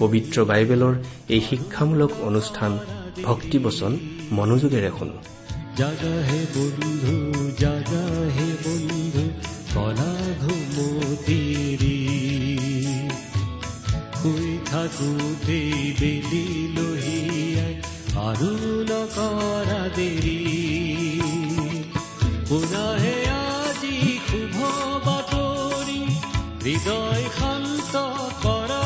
পবিত্ৰ 0.00 0.38
বাইবেলৰ 0.50 0.94
এই 1.34 1.42
শিক্ষামূলক 1.48 2.10
অনুষ্ঠান 2.28 2.72
ভক্তিবচন 3.26 3.92
মনোযোগেৰে 4.38 4.90
শুনো 4.98 5.16
জাগা 5.80 6.14
হে 6.28 6.40
বন্ধু 6.54 7.16
জাগা 7.62 8.04
হে 8.36 8.48
বন্ধু 8.64 9.24
কলা 9.74 10.12
ঘুমতিৰি 10.42 11.98
শুই 14.18 14.48
থাকোতেই 14.70 15.70
বেলি 16.00 16.44
লহিয়াই 16.76 17.74
আৰু 18.28 18.50
নকৰা 18.90 19.82
দেৰি। 19.96 20.40
পুনাহে 22.48 23.16
আজি 23.36 23.96
শুভ 24.28 24.56
বাতৰি 25.06 26.00
হৃদয় 26.64 27.24
শান্ত 27.38 27.94
কৰা 28.44 28.84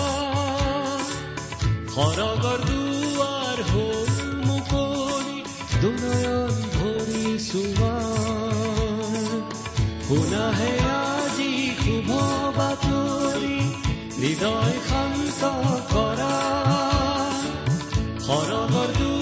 সৰগৰ 1.94 2.62
দুৱাৰ 2.68 3.60
হ'ল 3.66 4.14
মুকলি 4.46 5.36
দুনয়ন 5.82 6.56
ভৰি 6.74 7.34
শুনাহে 10.08 10.72
আজি 10.88 11.50
শুভ 11.82 12.10
বাতৰি 12.58 13.58
হৃদয় 14.18 14.77
শান্ত 14.88 15.42
কৰা 15.92 16.34
সৰগৰ 18.27 18.88
দুৱাৰ 18.98 19.14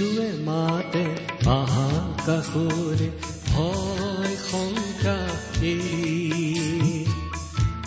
যিশুৱে 0.00 0.28
মাতে 0.46 1.04
আহা 1.52 1.88
কাষৰে 2.26 3.08
ভয় 3.48 4.34
শংকা 4.48 5.18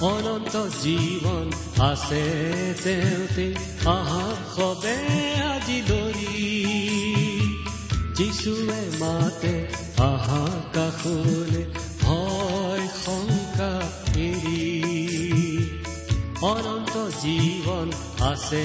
অনন্ত 0.06 0.56
জীৱন 0.81 1.47
আছে 1.81 2.23
তেওঁতে 2.84 3.47
আহা 3.90 4.25
সবে 4.56 4.97
আজি 5.52 5.79
দৰি 5.90 6.35
যিশুৱে 8.18 8.81
মাতে 9.02 9.56
আহা 10.03 10.44
কাষৰে 10.75 11.63
ভয় 12.03 12.85
শংকা 13.03 13.73
অনন্ত 16.46 16.96
জীৱন 17.22 17.88
আছে 18.23 18.63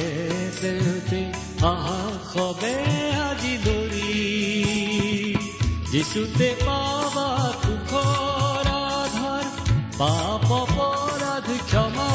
যিচুতে 6.08 6.46
পাবা 6.66 7.24
সুখৰ 7.62 8.68
আধাৰ 8.74 9.48
পাপ 9.96 10.44
অপৰাধ 10.58 11.48
ক্ষমা। 11.70 12.06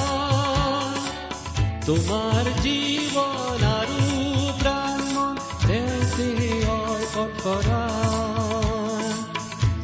তোমাৰ 1.85 2.49
জীৱন 2.63 3.65
আৰু 3.69 4.07
প্ৰাণ 4.61 5.03
কৰা 7.43 7.83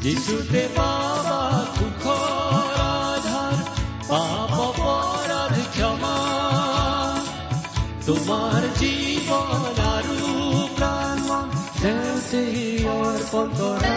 যিচুতে 0.01 0.63
পাবা 0.77 1.39
সুখৰ 1.77 2.81
আধাৰ 2.85 3.57
পাপ 4.09 4.55
অপৰাধ 4.69 5.55
ক্ষমা। 5.75 6.17
তোমাৰ 8.07 8.61
জীৱন 8.81 9.79
আৰু 9.93 10.19
প্ৰাণ 10.77 11.09
অৰ্পণ 12.89 13.47
কৰা 13.57 13.88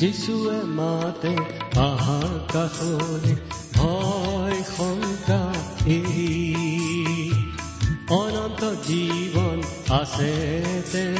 যিশুৱে 0.00 0.58
মাতে 0.76 1.34
আহা 1.80 2.20
কাষৰে 2.52 3.34
ভয় 3.74 4.58
শংকা 4.76 5.42
অনন্ত 8.10 8.62
জীৱন 8.86 9.58
আছে 9.92 10.32
তেওঁতে 10.92 11.15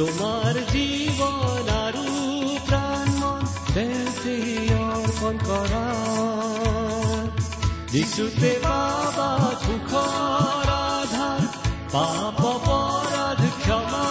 তোমাৰ 0.00 0.58
জীৱন 0.72 1.66
আৰু 1.70 2.04
প্ৰাণ 2.68 3.08
তেওঁতে 3.74 4.36
অৰ্পণ 4.76 5.34
কৰা 5.48 5.82
যিচুতে 7.92 8.52
পাবা 8.62 9.28
সুখৰ 9.64 10.70
আধাৰ 10.76 11.42
পাপ 11.92 12.40
অপৰাধ 12.52 13.42
ক্ষমা। 13.58 14.06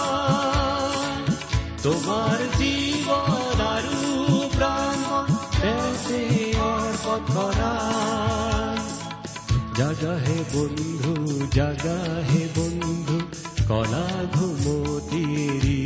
তোমাৰ 1.82 2.38
জীৱন 2.60 3.64
আৰু 3.66 3.98
প্ৰাণ 4.56 5.02
তেওঁতে 5.60 6.22
অৰ্পণ 6.68 7.20
কৰা 7.34 7.74
জাগা 9.78 10.14
হে 10.24 10.38
বন্ধু 10.54 11.14
জাগা 11.58 11.98
হে 12.30 12.42
বন্ধু 12.56 13.29
কলা 13.70 14.08
ঘুমতিৰি। 14.32 15.78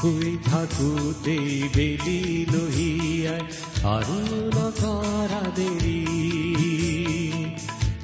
শুই 0.00 0.38
থাকোতেই 0.44 1.68
বেলি 1.76 2.46
লহিয়াই 2.52 3.42
আৰু 3.84 4.18
নকৰা 4.56 5.42
দেৰি। 5.56 6.00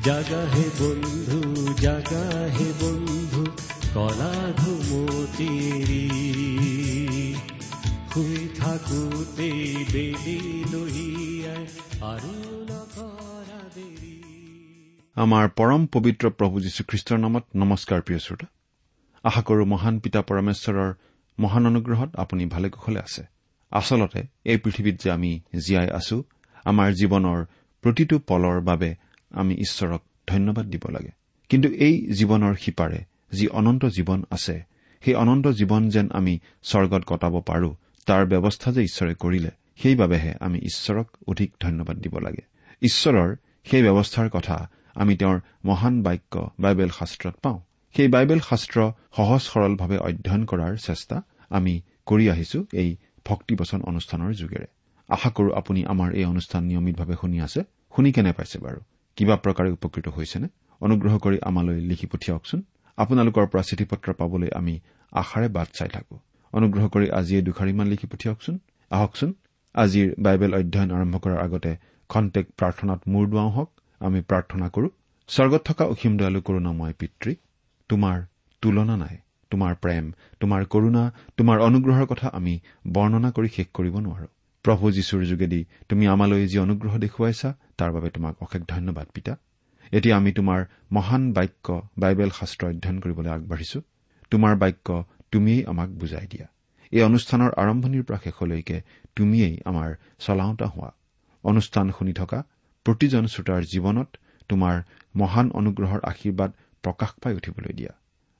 জাগা 0.04 0.42
হে 0.54 0.64
বন্ধু 0.80 1.40
জাগা 1.74 2.24
হে 2.56 2.68
বন্ধু 2.80 3.44
কলা 3.94 4.52
ঘুমতিৰি। 4.58 6.04
শুই 8.14 8.48
থাকোতেই 8.58 9.84
বেলি 9.92 10.64
লহিয়াই 10.72 11.66
আৰু 12.00 12.63
আমাৰ 15.14 15.48
পৰম 15.48 15.86
পবিত্ৰ 15.86 16.30
প্ৰভু 16.30 16.60
যীশুখ্ৰীষ্টৰ 16.60 17.18
নামত 17.18 17.44
নমস্কাৰ 17.56 18.00
প্ৰিয় 18.02 18.18
শ্ৰোতা। 18.18 18.46
আশা 19.22 19.42
কৰো 19.42 19.64
মহান 19.64 19.98
পিতা 19.98 20.22
পৰমেশ্বৰৰ 20.22 20.94
মহান 21.38 21.66
অনুগ্ৰহত 21.66 22.16
আপুনি 22.16 22.46
ভালে 22.46 22.70
কুশলে 22.70 23.00
আছে। 23.00 23.22
আচলতে 23.70 24.22
এই 24.44 24.58
পৃথিৱীত 24.58 25.02
যে 25.02 25.10
আমি 25.10 25.40
জীয়াই 25.66 25.90
আছো 25.90 26.24
আমাৰ 26.64 26.92
জীৱনৰ 26.92 27.44
প্ৰতিটো 27.82 28.18
পলৰ 28.18 28.60
বাবে 28.60 28.94
আমি 29.30 29.54
ঈশ্বৰক 29.54 30.02
ধন্যবাদ 30.26 30.66
দিব 30.66 30.90
লাগে। 30.90 31.10
কিন্তু 31.48 31.68
এই 31.68 32.12
জীৱনৰ 32.12 32.54
সিপাৰে 32.54 33.04
যি 33.32 33.46
অনন্ত 33.46 33.84
জীৱন 33.84 34.24
আছে 34.30 34.62
সেই 35.04 35.14
অনন্ত 35.14 35.46
জীৱন 35.46 35.88
যেন 35.88 36.10
আমি 36.10 36.38
স্বৰ্গত 36.62 37.02
কটাব 37.06 37.40
পাৰো 37.40 37.74
তাৰ 38.06 38.26
ব্যৱস্থা 38.26 38.72
যে 38.72 38.82
ঈশ্বৰে 38.82 39.14
কৰিলে 39.14 39.50
সেইবাবেহে 39.82 40.34
আমি 40.40 40.58
ঈশ্বৰক 40.58 41.16
অধিক 41.26 41.52
ধন্যবাদ 41.60 41.96
দিব 41.98 42.18
লাগে। 42.18 42.42
ঈশ্বৰৰ 42.80 43.36
সেই 43.64 43.82
ব্যৱস্থাৰ 43.82 44.28
কথা 44.28 44.70
আমি 44.94 45.14
তেওঁৰ 45.16 45.38
মহান 45.64 45.94
বাক্য 46.02 46.34
বাইবেল 46.60 46.90
শাস্ত্ৰত 46.98 47.34
পাওঁ। 47.42 47.58
সেই 47.94 48.08
বাইবেল 48.08 48.40
শাস্ত্ৰ 48.48 48.78
সহজ 49.16 49.42
সৰলভাৱে 49.52 49.96
অধ্যয়ন 50.08 50.42
কৰাৰ 50.50 50.72
চেষ্টা 50.88 51.16
আমি 51.50 51.74
কৰি 52.06 52.24
আহিছো 52.30 52.58
এই 52.82 52.90
ভক্তিবচন 53.28 53.80
অনুষ্ঠানৰ 53.90 54.32
যোগেৰে। 54.40 54.66
আশা 55.08 55.30
কৰো 55.36 55.50
আপুনি 55.60 55.80
আমাৰ 55.84 56.10
এই 56.18 56.24
অনুষ্ঠান 56.24 56.62
নিয়মিতভাৱে 56.64 57.14
শুনি 57.20 57.38
আছে। 57.46 57.60
শুনি 57.94 58.10
কেনে 58.12 58.32
পাইছে 58.32 58.58
বাৰু? 58.58 58.80
কিবা 59.18 59.34
প্ৰকাৰে 59.44 59.70
উপকৃত 59.76 60.06
হৈছেনে? 60.08 60.48
অনুগ্ৰহ 60.80 61.14
কৰি 61.18 61.38
আমালৈ 61.48 61.78
লিখি 61.90 62.06
পঠিয়াওকচোন। 62.06 62.60
আপোনালোকৰ 62.98 63.46
পৰা 63.46 63.62
চিঠি 63.62 63.84
পত্ৰ 63.84 64.08
পাবলৈ 64.20 64.48
আমি 64.58 64.74
আশাৰে 65.12 65.48
বাট 65.48 65.68
চাই 65.78 65.88
থাকো। 65.88 66.14
অনুগ্ৰহ 66.52 66.84
কৰি 66.88 67.06
আজিয়ে 67.18 67.40
দুখাৰিমান 67.42 67.86
লিখি 67.86 68.06
পঠিয়াওকচোন। 68.06 68.54
আহকচোন। 68.90 69.30
আজিৰ 69.74 70.08
বাইবেল 70.24 70.52
অধ্যয়ন 70.54 70.90
আৰম্ভ 70.96 71.14
কৰাৰ 71.24 71.40
আগতে 71.46 71.72
খন্তেক 72.10 72.46
প্ৰাৰ্থনাত 72.58 73.00
মূৰ 73.08 73.24
দুৱাওঁ 73.28 73.50
হওক। 73.50 73.70
আমি 74.08 74.20
প্ৰাৰ্থনা 74.20 74.66
কৰো। 74.68 74.88
স্বৰ্গত 75.28 75.62
থকা 75.66 75.84
অসীম 75.84 76.12
দয়ালু 76.16 76.40
কৰোণাময় 76.40 76.94
পিতৃ 76.98 77.34
তোমাৰ 77.90 78.16
তুলনা 78.62 78.96
নাই 78.96 79.16
তোমাৰ 79.50 79.74
প্ৰেম 79.74 80.04
তোমাৰ 80.40 80.62
কৰুণা 80.64 81.02
তোমাৰ 81.36 81.56
অনুগ্ৰহৰ 81.60 82.06
কথা 82.06 82.28
আমি 82.38 82.54
বৰ্ণনা 82.92 83.30
কৰি 83.30 83.48
শেষ 83.56 83.66
কৰিব 83.74 83.94
নোৱাৰো। 84.06 84.28
প্ৰভু 84.64 84.84
যীশুৰ 84.90 85.22
যোগেদি 85.24 85.60
তুমি 85.88 86.04
আমালৈ 86.06 86.46
যি 86.46 86.58
অনুগ্ৰহ 86.58 86.94
দেখুৱাইছা 86.98 87.50
তাৰ 87.78 87.90
বাবে 87.92 88.08
তোমাক 88.10 88.34
অশেষ 88.42 88.62
ধন্যবাদ 88.68 89.06
পিতা। 89.14 89.32
এতিয়া 89.92 90.16
আমি 90.16 90.32
তোমাৰ 90.32 90.60
মহান 90.92 91.22
বাক্য 91.32 91.66
বাইবেল 91.98 92.30
শাস্ত্ৰ 92.30 92.62
অধ্যয়ন 92.66 92.98
কৰিবলৈ 93.00 93.30
আগবাঢ়িছো। 93.30 93.78
তোমাৰ 94.30 94.52
বাক্য 94.56 95.04
তুমিয়েই 95.32 95.64
আমাক 95.64 95.90
বুজাই 96.00 96.26
দিয়া। 96.30 96.46
এই 96.90 97.02
অনুষ্ঠানৰ 97.02 97.50
আৰম্ভণিৰ 97.62 98.02
পৰা 98.02 98.18
শেষলৈকে 98.24 98.76
তুমিয়েই 99.16 99.56
আমাৰ 99.64 99.88
চলাওঁতা 100.18 100.66
হোৱা। 100.66 100.90
অনুষ্ঠান 101.44 101.86
শুনি 101.98 102.12
থকা 102.12 102.38
প্ৰতিজন 102.84 103.24
শ্ৰোতাৰ 103.26 103.62
জীৱনত 103.72 104.08
তোমাৰ 104.48 104.82
মহান 105.16 105.50
অনুগ্ৰহৰ 105.50 106.00
আশীৰ্বাদ 106.02 106.50
প্ৰকাশ 106.82 107.10
পাই 107.22 107.34
উঠিবলৈ 107.34 107.72
দিয়া। 107.72 107.92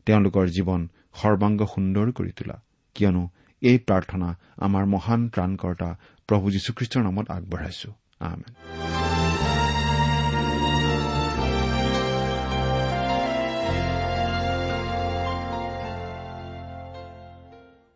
তেওঁলোকৰ 0.06 0.46
জীৱন 0.46 0.88
সৰ্বাংগ 1.14 1.60
সুন্দৰ 1.74 2.12
কৰি 2.12 2.32
তোলা। 2.38 2.56
কিয়নো 2.94 3.28
এই 3.62 3.78
প্ৰাৰ্থনা 3.78 4.28
আমাৰ 4.56 4.84
মহান 4.86 5.28
ত্ৰাণকৰ্তা 5.28 5.88
প্ৰভু 6.28 6.50
যীশুখ্ৰীষ্টৰ 6.50 7.02
নামত 7.02 7.30
আগবঢ়াইছো। 7.30 7.90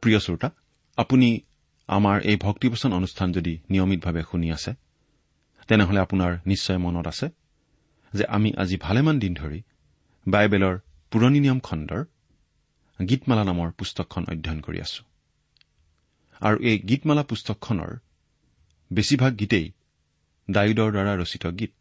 প্ৰিয় 0.02 0.18
শ্ৰোতা 0.18 0.50
আপুনি 0.96 1.28
আমাৰ 1.88 2.20
এই 2.20 2.36
ভক্তিপচন 2.36 2.92
অনুষ্ঠান 2.92 3.32
যদি 3.32 3.52
নিয়মিতভাৱে 3.70 4.22
শুনি 4.30 4.52
আছে 4.52 4.87
তেনেহলে 5.68 6.00
আপোনাৰ 6.00 6.32
নিশ্চয় 6.46 6.78
মনত 6.78 7.06
আছে 7.06 7.26
যে 8.12 8.24
আমি 8.26 8.52
আজি 8.56 8.76
ভালেমান 8.76 9.18
দিন 9.18 9.34
ধৰি 9.34 9.60
বাইবেলৰ 10.26 10.74
পুৰণি 11.12 11.40
নিয়ম 11.40 11.60
খণ্ডৰ 11.60 12.02
গীতমালা 12.98 13.44
নামৰ 13.44 13.68
পুস্তকখন 13.70 14.22
অধ্যয়ন 14.32 14.60
কৰি 14.60 14.78
আছো। 14.80 15.02
আৰু 16.40 16.56
এই 16.62 16.76
গীতমালা 16.78 17.22
পুস্তকখনৰ 17.22 17.92
বেছিভাগ 18.90 19.32
গীতেই 19.36 19.66
ডায়ুদৰ 20.50 20.90
দ্বাৰা 20.92 21.12
ৰচিত 21.16 21.44
গীত। 21.46 21.76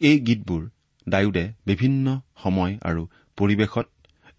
এই 0.00 0.16
গীতবোৰ 0.20 0.62
ডায়ুদে 1.08 1.44
বিভিন্ন 1.66 2.06
সময় 2.42 2.72
আৰু 2.82 3.02
পৰিৱেশত 3.38 3.86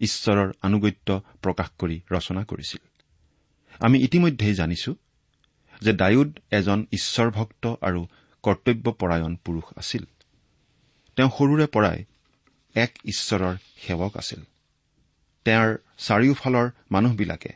ঈশ্বৰৰ 0.00 0.48
আনুগত্য 0.62 1.08
প্ৰকাশ 1.42 1.68
কৰি 1.78 1.96
ৰচনা 2.10 2.42
কৰিছিল। 2.44 2.80
আমি 3.80 3.96
ইতিমধ্যেই 3.98 4.54
জানিছো 4.54 4.90
যে 5.80 5.92
ডায়ুদ 5.92 6.38
এজন 6.50 6.86
ঈশ্বৰভক্ত 6.92 7.66
আৰু 7.80 8.06
কৰ্তব্যপৰায়ণ 8.42 9.36
পুৰুষ 9.36 9.64
আছিল। 9.76 10.04
তেওঁ 11.16 11.30
সৰুৰে 11.38 11.66
পৰাই 11.66 12.04
এক 12.74 12.98
ঈশ্বৰৰ 13.04 13.56
সেৱক 13.76 14.16
আছিল। 14.16 14.44
তেওঁৰ 15.44 15.78
চাৰিওফালৰ 15.98 16.70
মানুহবিলাকে 16.90 17.50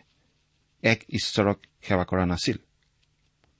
এক 0.83 1.05
ঈশ্বৰক 1.09 1.67
সেৱা 1.83 2.05
কৰা 2.05 2.27
নাছিল। 2.27 2.57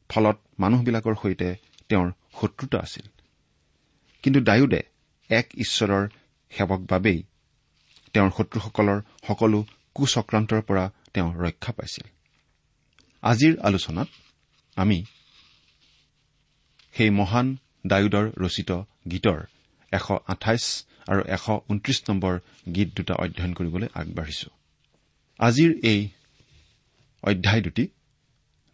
ফলত 0.09 0.39
মানুহবিলাকৰ 0.59 1.15
সৈতে 1.23 1.57
তেওঁৰ 1.89 2.13
শত্ৰুতা 2.41 2.79
আছিল। 2.79 3.07
কিন্তু 4.23 4.41
ডায়ুদে 4.41 4.83
এক 5.29 5.49
ঈশ্বৰৰ 5.55 6.09
সেৱক 6.51 6.81
বাবেই 6.81 7.23
তেওঁৰ 8.13 8.31
শত্ৰুসকলৰ 8.31 9.01
সকলো 9.27 9.65
কুচক্ৰান্তৰ 9.95 10.63
পৰা 10.63 10.91
তেওঁ 11.15 11.35
ৰক্ষা 11.35 11.73
পাইছিল। 11.73 12.07
আজিৰ 13.23 13.61
আলোচনাত 13.61 14.09
আমি 14.77 14.99
সেই 16.95 17.11
মহান 17.11 17.47
ডায়ুদৰ 17.87 18.27
ৰচিত 18.37 18.71
গীতৰ 19.11 19.41
এশ 19.93 20.07
আঠাইছ 20.27 20.65
আৰু 21.09 21.23
এশ 21.27 21.45
ঊনত্ৰিশ 21.71 21.99
নম্বৰ 22.09 22.35
গীত 22.75 22.89
দুটা 22.97 23.15
অধ্যয়ন 23.15 23.53
কৰিবলৈ 23.55 23.89
আগবাঢ়িছো। 23.95 24.49
আজিৰ 25.41 25.71
এই 25.83 26.01
অধ্যায় 27.23 27.63
দুটি 27.63 27.85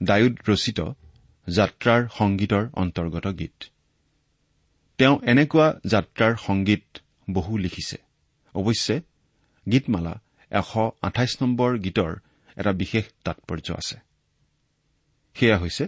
ডায়ুদ 0.00 0.34
ৰচিত 0.48 0.78
যাত্ৰাৰ 1.46 2.00
সংগীতৰ 2.18 2.64
অন্তৰ্গত 2.72 3.26
গীত। 3.40 3.56
তেওঁ 4.98 5.16
এনেকুৱা 5.22 5.68
যাত্ৰাৰ 5.86 6.34
সংগীত 6.36 6.84
বহু 7.30 7.52
লিখিছে। 7.58 7.98
অৱশ্যে 8.54 8.96
গীতমালা 9.66 10.14
এশ 10.50 10.70
আঠাইছ 11.02 11.32
নম্বৰ 11.42 11.70
গীতৰ 11.78 12.12
এটা 12.56 12.72
বিশেষ 12.72 13.04
তাৎপৰ্য 13.24 13.68
আছে। 13.74 13.96
সেয়া 15.38 15.58
হৈছে 15.58 15.84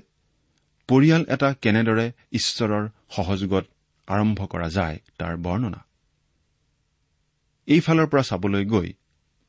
পৰিয়াল 0.89 1.23
এটা 1.29 1.49
কেনেদৰে 1.55 2.07
ঈশ্বৰৰ 2.33 2.85
সহযোগত 3.17 3.65
আৰম্ভ 4.09 4.47
কৰা 4.47 4.69
যায় 4.69 4.97
তাৰ 5.19 5.37
বৰ্ণনা। 5.37 5.81
এইফালৰ 7.69 8.07
পৰা 8.07 8.23
চাবলৈ 8.23 8.65
গৈ 8.65 8.89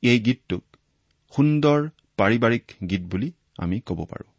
এই 0.03 0.19
গীতটোক 0.19 0.63
সুন্দৰ 1.33 1.79
পাৰিবাৰিক 2.17 2.65
গীত 2.89 3.01
বুলি 3.01 3.31
আমি 3.57 3.79
ক'ব 3.79 3.99
পাৰোঁ। 4.05 4.29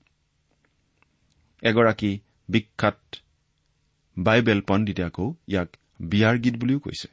এগৰাকী 1.62 2.18
বিখ্যাত 2.48 2.98
বাইবেল 4.16 4.60
পণ্ডিতে 4.60 5.02
আকৌ 5.04 5.34
ইয়াক 5.48 5.68
বিয়াৰ 6.00 6.34
গীত 6.38 6.54
বুলিও 6.54 6.78
কৈছে। 6.78 7.08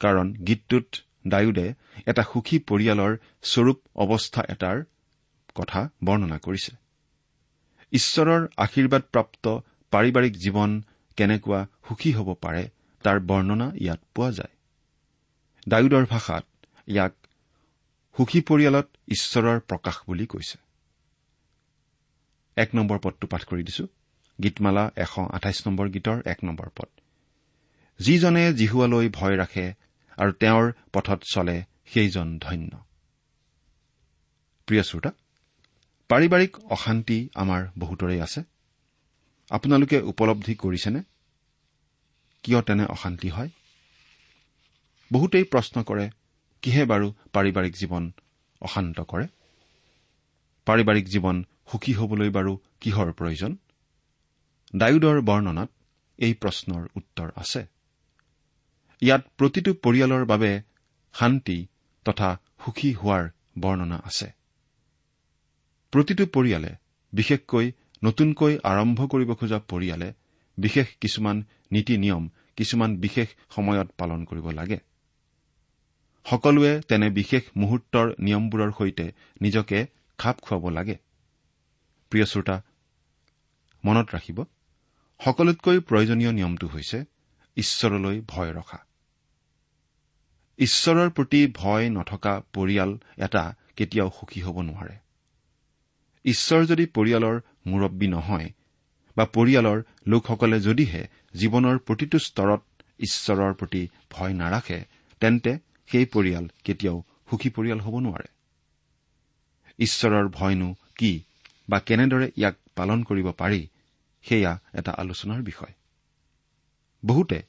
কাৰণ 0.00 0.32
গীতটোত 0.32 0.88
ডায়ুদে 1.28 1.66
এটা 2.06 2.22
সুখী 2.22 2.58
পৰিয়ালৰ 2.58 3.12
স্বৰূপ 3.42 3.78
অৱস্থা 3.94 4.42
এটাৰ 4.48 4.78
কথা 5.54 5.80
বৰ্ণনা 6.04 6.38
কৰিছে। 6.38 6.79
ঈশ্বৰৰ 7.92 8.46
আশীৰ্বাদপ্ৰাপ্ত 8.56 9.58
পাৰিবাৰিক 9.92 10.36
জীৱন 10.36 10.82
কেনেকুৱা 11.16 11.66
সুখী 11.88 12.12
হ'ব 12.12 12.34
পাৰে 12.34 12.70
তাৰ 13.02 13.20
বৰ্ণনা 13.20 13.72
ইয়াত 13.76 14.00
পোৱা 14.14 14.30
যায়। 14.30 14.54
ডায়ুদৰ 15.68 16.04
ভাষাত 16.06 16.44
ইয়াক 16.88 17.12
সুখী 18.16 18.40
পৰিয়ালত 18.40 18.86
ঈশ্বৰৰ 19.08 19.60
প্ৰকাশ 19.60 19.96
বুলি 20.06 20.26
কৈছে। 20.26 20.58
এক 22.56 22.74
নম্বৰ 22.74 22.98
পদটো 22.98 23.26
পাঠ 23.26 23.44
কৰি 23.44 23.62
দিছো। 23.62 23.84
গীতমালা 24.42 24.90
এশ 24.96 25.18
আঠাইছ 25.32 25.66
নম্বৰ 25.66 25.88
গীতৰ 25.88 26.22
এক 26.26 26.44
নম্বৰ 26.44 26.68
পদ। 26.76 26.90
যিজনে 28.00 28.52
জিহুৱালৈ 28.52 29.08
ভয় 29.08 29.36
ৰাখে 29.36 29.74
আৰু 30.18 30.32
তেওঁৰ 30.32 30.72
পথত 30.92 31.20
চলে 31.34 31.64
সেইজন 31.86 32.38
ধন্য। 32.38 32.72
প্ৰিয় 34.66 34.82
শ্ৰোতা 34.82 35.10
পাৰিবাৰিক 36.10 36.58
অশান্তি 36.58 37.28
আমাৰ 37.34 37.66
বহুতৰে 37.78 38.22
আছে। 38.22 38.40
আপোনালোকে 39.50 40.00
উপলব্ধি 40.00 40.54
কৰিছেনে? 40.54 41.00
কিয় 42.42 42.62
তেনে 42.62 42.84
অশান্তি 42.84 43.28
হয়? 43.28 43.50
বহুতেই 45.12 45.44
প্ৰশ্ন 45.44 45.82
কৰে 45.82 46.10
কিহে 46.62 46.84
বাৰু 46.84 47.12
পাৰিবাৰিক 47.32 47.74
জীৱন 47.76 48.12
অশান্ত 48.60 49.00
কৰে? 49.00 49.26
পাৰিবাৰিক 50.66 51.06
জীৱন 51.08 51.44
সুখী 51.72 51.92
হবলৈ 51.92 52.30
বাৰু 52.30 52.58
কিহৰ 52.80 53.12
প্ৰয়োজন? 53.12 53.56
ডায়ুদৰ 54.76 55.20
বৰ্ণনাত 55.20 55.70
এই 56.18 56.34
প্ৰশ্নৰ 56.34 56.88
উত্তৰ 56.96 57.28
আছে। 57.36 57.66
ইয়াত 59.00 59.22
প্ৰতিটো 59.38 59.74
পৰিয়ালৰ 59.74 60.24
বাবে 60.24 60.62
শান্তি 61.14 61.58
তথা 62.04 62.38
সুখী 62.64 62.92
হোৱাৰ 62.92 63.24
বৰ্ণনা 63.58 63.98
আছে। 64.04 64.39
প্ৰতিটো 65.92 66.24
পৰিয়ালে 66.26 66.72
বিশেষকৈ 67.12 67.72
নতুনকৈ 68.04 68.58
আৰম্ভ 68.64 69.06
কৰিব 69.06 69.30
খোজা 69.34 69.58
পৰিয়ালে 69.58 70.08
বিশেষ 70.58 70.86
কিছুমান 71.00 71.36
নীতি 71.72 71.96
নিয়ম 71.96 72.28
কিছুমান 72.56 72.96
বিশেষ 72.96 73.28
সময়ত 73.54 73.88
পালন 73.98 74.24
কৰিব 74.24 74.50
লাগে। 74.50 74.78
সকলোৱে 76.26 76.72
তেনে 76.88 77.08
বিশেষ 77.10 77.42
মুহূৰ্তৰ 77.56 78.06
নিয়মবোৰৰ 78.18 78.70
সৈতে 78.78 79.06
নিজকে 79.40 79.86
খাপ 80.18 80.36
খুৱাব 80.40 80.68
লাগে। 80.68 80.96
প্ৰিয় 82.12 82.26
শ্ৰোতা 82.26 82.56
মনত 83.84 84.06
ৰাখিব 84.14 84.38
সকলোতকৈ 85.20 85.78
প্ৰয়োজনীয় 85.80 86.32
নিয়মটো 86.32 86.66
হৈছে 86.66 86.98
ঈশ্বৰলৈ 87.56 88.16
ভয় 88.28 88.52
ৰখা। 88.52 88.78
ঈশ্বৰৰ 90.58 91.10
প্ৰতি 91.10 91.40
ভয় 91.54 91.90
নথকা 91.90 92.32
পৰিয়াল 92.52 92.90
এটা 93.18 93.42
কেতিয়াও 93.76 94.10
সুখী 94.20 94.40
হ'ব 94.42 94.56
নোৱাৰে। 94.60 95.09
ঈশ্বৰ 96.24 96.66
যদি 96.66 96.86
পৰিয়ালৰ 96.86 97.40
মুৰব্বী 97.66 98.06
নহয় 98.06 98.48
বা 99.16 99.24
পৰিয়ালৰ 99.24 99.82
লোকসকলে 100.06 100.60
যদিহে 100.60 101.08
জীৱনৰ 101.34 101.78
প্ৰতিটো 101.78 102.18
স্তৰত 102.18 102.62
ঈশ্বৰৰ 102.98 103.54
প্ৰতি 103.54 103.88
ভয় 104.10 104.32
নাৰাখে 104.32 104.84
তেন্তে 105.20 105.58
সেই 105.86 106.06
পৰিয়াল 106.06 106.48
কেতিয়াও 106.64 107.02
সুখী 107.30 107.50
পৰিয়াল 107.50 107.80
হ'ব 107.80 107.98
নোৱাৰে। 107.98 108.28
ঈশ্বৰৰ 109.78 110.28
ভয়নো 110.28 110.74
কি 110.98 111.22
বা 111.68 111.80
কেনেদৰে 111.80 112.30
ইয়াক 112.36 112.54
পালন 112.74 113.02
কৰিব 113.02 113.32
পাৰি 113.32 113.68
সেয়া 114.22 114.60
এটা 114.74 114.92
আলোচনাৰ 114.92 115.42
বিষয়। 115.42 115.72
বহুতে 117.06 117.42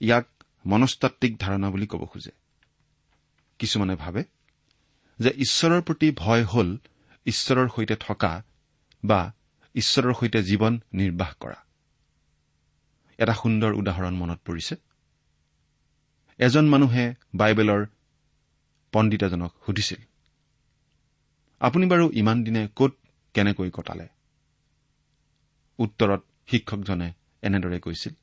ইয়াক 0.00 0.26
মনস্তাত্বিক 0.66 1.38
ধাৰণা 1.38 1.70
বুলি 1.70 1.86
ক'ব 1.86 2.04
খোজে। 2.04 2.30
কিছুমানে 3.58 3.94
ভাবে 3.94 4.24
যে 5.18 5.30
ঈশ্বৰৰ 5.30 5.80
প্ৰতি 5.80 6.10
ভয় 6.16 6.44
হ'ল 6.44 6.78
ঈশ্বৰৰ 7.28 7.68
সৈতে 7.76 7.96
থকা 8.06 8.32
বা 9.02 9.20
ঈশ্বৰৰ 9.74 10.14
সৈতে 10.20 10.40
জীৱন 10.42 10.74
নিৰ্বাহ 10.94 11.30
কৰা। 11.40 11.58
এটা 13.18 13.34
সুন্দৰ 13.34 13.72
উদাহৰণ 13.80 14.14
মনত 14.14 14.40
পৰিছে। 14.44 14.74
এজন 16.40 16.64
মানুহে 16.68 17.04
বাইবেলৰ 17.34 17.82
পণ্ডিত 18.92 19.22
এজনক 19.22 19.52
সুধিছিল 19.66 20.00
আপুনি 21.60 21.84
বাৰু 21.86 22.04
ইমান 22.12 22.38
দিনে 22.44 22.62
কত 22.76 22.92
কেনেকৈ 23.34 23.70
কটালে? 23.70 24.06
উত্তৰত 25.78 26.22
শিক্ষকজনে 26.50 27.08
এনেদৰে 27.42 27.78
কৈছিল 27.80 28.14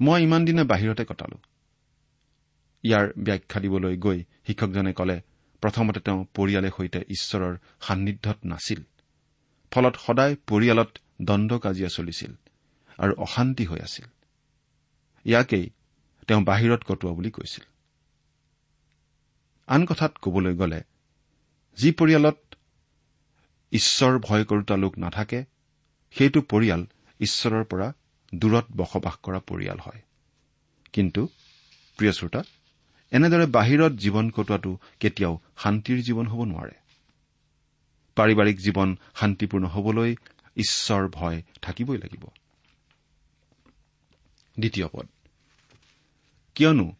মই 0.00 0.18
ইমান 0.22 0.42
দিনে 0.44 0.62
বাহিৰতে 0.72 1.04
কটালো। 1.04 1.38
ইয়াৰ 2.84 3.06
ব্যাখ্যা 3.18 3.58
দিবলৈ 3.60 3.94
গৈ 3.96 4.18
শিক্ষকজনে 4.46 4.92
কলে 4.92 5.16
প্ৰথমতে 5.66 6.00
তেওঁ 6.00 6.24
পৰিয়ালে 6.34 6.70
সৈতে 6.70 6.98
ঈশ্বৰৰ 7.08 7.56
সান্নিধ্যত 7.80 8.38
নাছিল। 8.44 8.82
ফলত 9.72 9.96
সদায় 10.06 10.36
পৰিয়ালত 10.46 10.98
দণ্ড 11.22 11.58
কাজিয়া 11.58 11.88
চলিছিল 11.88 12.32
আৰু 12.98 13.14
অশান্তি 13.14 13.64
হৈ 13.64 13.80
আছিল। 13.80 14.06
ইয়াকেই 15.24 15.70
তেওঁ 16.26 16.42
বাহিৰত 16.44 16.84
কটোৱা 16.84 17.12
বুলি 17.12 17.30
কৈছিল। 17.30 17.64
আন 19.66 19.84
কথাত 19.84 20.18
কবলৈ 20.18 20.54
গ'লে 20.54 20.82
যি 21.76 21.92
পৰিয়ালত 21.92 22.38
ঈশ্বৰ 23.72 24.18
ভয় 24.18 24.44
কৰোতা 24.44 24.76
লোক 24.76 24.98
নাথাকে 24.98 25.44
সেইটো 26.10 26.40
পৰিয়াল 26.42 26.86
ঈশ্বৰৰ 27.20 27.64
পৰা 27.64 27.92
দূৰত 28.34 28.66
বসবাস 28.76 29.16
কৰা 29.22 29.38
পৰিয়াল 29.38 29.78
হয়। 29.78 30.02
কিন্তু 30.92 31.28
প্ৰিয় 31.96 32.12
শ্ৰোতা 32.12 32.42
এনেদৰে 33.12 33.46
বাহিৰত 33.46 33.92
জীৱন 33.92 34.30
কটোৱাটো 34.30 34.78
কেতিয়াও 35.00 35.40
শান্তিৰ 35.58 36.02
জীৱন 36.02 36.26
হ'ব 36.26 36.44
নোৱাৰে। 36.44 36.76
পাৰিবাৰিক 38.16 38.56
জীৱন 38.60 38.96
শান্তিপূৰ্ণ 39.14 39.66
হবলৈ 39.66 40.16
ঈশ্বৰ 40.56 41.08
ভয় 41.08 41.42
থাকিবই 41.62 41.98
লাগিব। 41.98 42.24
কিয়নো 46.54 46.92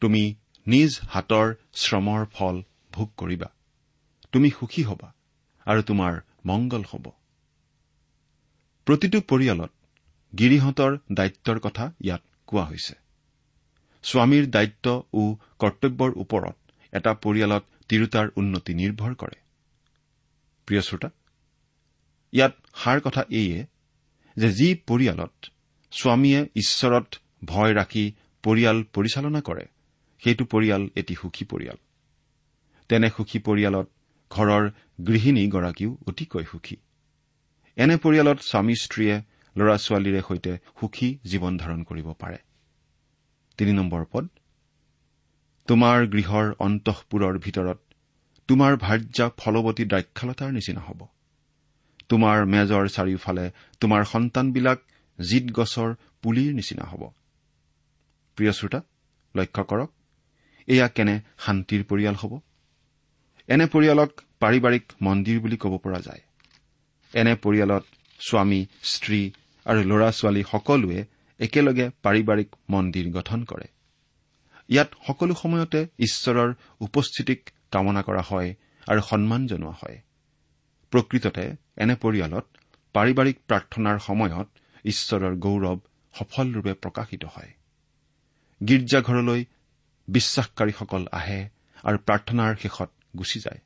তুমি 0.00 0.34
নিজ 0.66 1.00
হাতৰ 1.08 1.54
শ্ৰমৰ 1.74 2.26
ফল 2.32 2.62
ভোগ 2.92 3.12
কৰিবা। 3.16 3.46
তুমি 4.32 4.50
সুখী 4.50 4.82
হবা 4.82 5.14
আৰু 5.66 5.82
তোমাৰ 5.82 6.20
মংগল 6.46 6.82
হ'ব। 6.82 7.08
প্ৰতিটো 8.86 9.20
পৰিয়ালত 9.20 9.70
গিৰিহঁতৰ 10.38 10.98
দায়িত্বৰ 11.12 11.60
কথা 11.60 11.92
ইয়াত 12.00 12.22
কোৱা 12.46 12.64
হৈছে। 12.64 13.01
স্বামীৰ 14.04 14.44
দায়িত্ব 14.50 14.86
ও 15.14 15.22
কৰ্তব্যৰ 15.58 16.12
ওপৰত 16.22 16.56
এটা 16.92 17.12
পৰিয়ালত 17.14 17.64
তিৰোতাৰ 17.88 18.26
উন্নতি 18.36 18.72
নিৰ্ভৰ 18.74 19.12
কৰে। 19.14 19.36
প্ৰিয় 20.68 20.82
শ্ৰোতা 20.82 21.08
ইয়াত 22.32 22.54
সাৰ 22.74 22.98
কথা 23.00 23.22
এইয়ে 23.30 23.58
যে 24.36 24.48
যি 24.52 24.68
পৰিয়ালত 24.88 25.34
স্বামীয়ে 25.92 26.40
ঈশ্বৰত 26.56 27.08
ভয় 27.44 27.72
ৰাখি 27.74 28.04
পৰিয়াল 28.44 28.78
পৰিচালনা 28.94 29.40
কৰে 29.40 29.64
সেইটো 30.22 30.44
পৰিয়াল 30.44 30.82
এটি 30.96 31.14
সুখী 31.14 31.44
পৰিয়াল। 31.44 31.78
তেনে 32.88 33.08
সুখী 33.16 33.38
পৰিয়ালত 33.38 33.88
ঘৰৰ 34.30 34.64
গৃহিণীগৰাকীও 35.06 35.90
অতিকৈ 36.08 36.44
সুখী। 36.44 36.76
এনে 37.76 37.96
পৰিয়ালত 37.96 38.38
স্বামী 38.40 38.74
স্ত্ৰীয়ে 38.74 39.16
ল'ৰা 39.56 39.76
ছোৱালীৰে 39.76 40.20
সৈতে 40.28 40.52
সুখী 40.80 41.08
জীৱন 41.30 41.52
ধাৰণ 41.56 41.82
কৰিব 41.82 42.08
পাৰে। 42.12 42.38
তিনি 43.58 43.72
নম্বৰ 43.72 44.02
পদ। 44.12 44.24
তোমাৰ 45.68 45.96
গৃহৰ 46.12 46.46
অন্তঃপুৰৰ 46.58 47.34
ভিতৰত 47.38 47.78
তোমাৰ 48.48 48.72
ভাৰ্যা 48.76 49.26
ফলৱতী 49.40 49.84
দ্ৰাক্ষালতাৰ 49.84 50.50
নিচিনা 50.52 50.80
হ'ব। 50.80 51.00
তোমাৰ 52.08 52.36
মেজৰ 52.46 52.84
চাৰিওফালে 52.88 53.44
তোমাৰ 53.80 54.02
সন্তানবিলাক 54.04 54.78
জিত 55.18 55.44
গছৰ 55.50 55.88
পুলিৰ 56.22 56.50
নিচিনা 56.54 56.84
হ'ব। 56.84 57.02
প্ৰিয় 58.38 58.52
শ্ৰোতা 58.52 58.80
লক্ষ্য 59.34 59.62
কৰক 59.64 59.90
এয়া 60.68 60.88
কেনে 60.88 61.14
শান্তিৰ 61.44 61.82
পৰিয়াল 61.84 62.14
হ'ব? 62.14 62.32
এনে 63.48 63.66
পৰিয়ালক 63.66 64.10
পাৰিবাৰিক 64.40 64.84
মন্দিৰ 65.02 65.38
বুলি 65.40 65.56
ক'ব 65.56 65.74
পৰা 65.78 66.00
যায়। 66.00 66.22
এনে 67.14 67.34
পৰিয়ালত 67.34 67.84
স্বামী 68.20 68.60
স্ত্ৰী 68.82 69.20
আৰু 69.66 69.80
ল'ৰা 69.90 70.08
ছোৱালী 70.10 70.42
সকলোৱে 70.52 71.00
একেলগে 71.40 71.90
পাৰিবাৰিক 72.02 72.48
মন্দিৰ 72.70 73.12
গঠন 73.12 73.44
কৰে। 73.44 73.66
ইয়াত 74.68 74.90
সকলো 75.06 75.34
সময়তে 75.34 75.86
ঈশ্বৰৰ 75.98 76.54
উপস্থিতিক 76.80 77.50
কামনা 77.70 78.02
কৰা 78.02 78.22
হয় 78.22 78.54
আৰু 78.88 79.00
সন্মান 79.00 79.46
জনোৱা 79.46 79.72
হয়। 79.72 80.00
প্ৰকৃততে 80.90 81.56
এনে 81.76 81.94
পৰিয়ালত 81.94 82.46
পাৰিবাৰিক 82.94 83.38
প্ৰাৰ্থনাৰ 83.48 83.98
সময়ত 83.98 84.48
ঈশ্বৰৰ 84.84 85.36
গৌৰৱ 85.36 85.78
সফলৰূপে 86.14 86.72
প্ৰকাশিত 86.72 87.24
হয়। 87.24 87.52
গীৰ্জাঘৰলৈ 88.62 89.44
বিশ্বাসকাৰীসকল 90.08 91.06
আহে 91.12 91.48
আৰু 91.84 91.98
প্ৰাৰ্থনাৰ 91.98 92.56
শেষত 92.56 92.90
গুচি 93.16 93.40
যায়। 93.40 93.60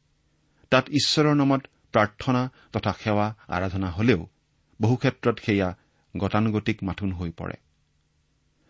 তাত 0.70 0.88
ঈশ্বৰৰ 0.88 1.34
নামত 1.34 1.62
প্ৰাৰ্থনা 1.92 2.48
তথা 2.72 2.92
সেৱা 2.92 3.34
আৰাধনা 3.48 3.90
হলেও 3.90 4.28
বহু 4.80 4.96
ক্ষেত্ৰত 4.96 5.38
সেয়া 5.40 5.76
গতানুগতিক 6.18 6.84
মাথোন 6.84 7.12
হৈ 7.12 7.30
পৰে। 7.30 7.54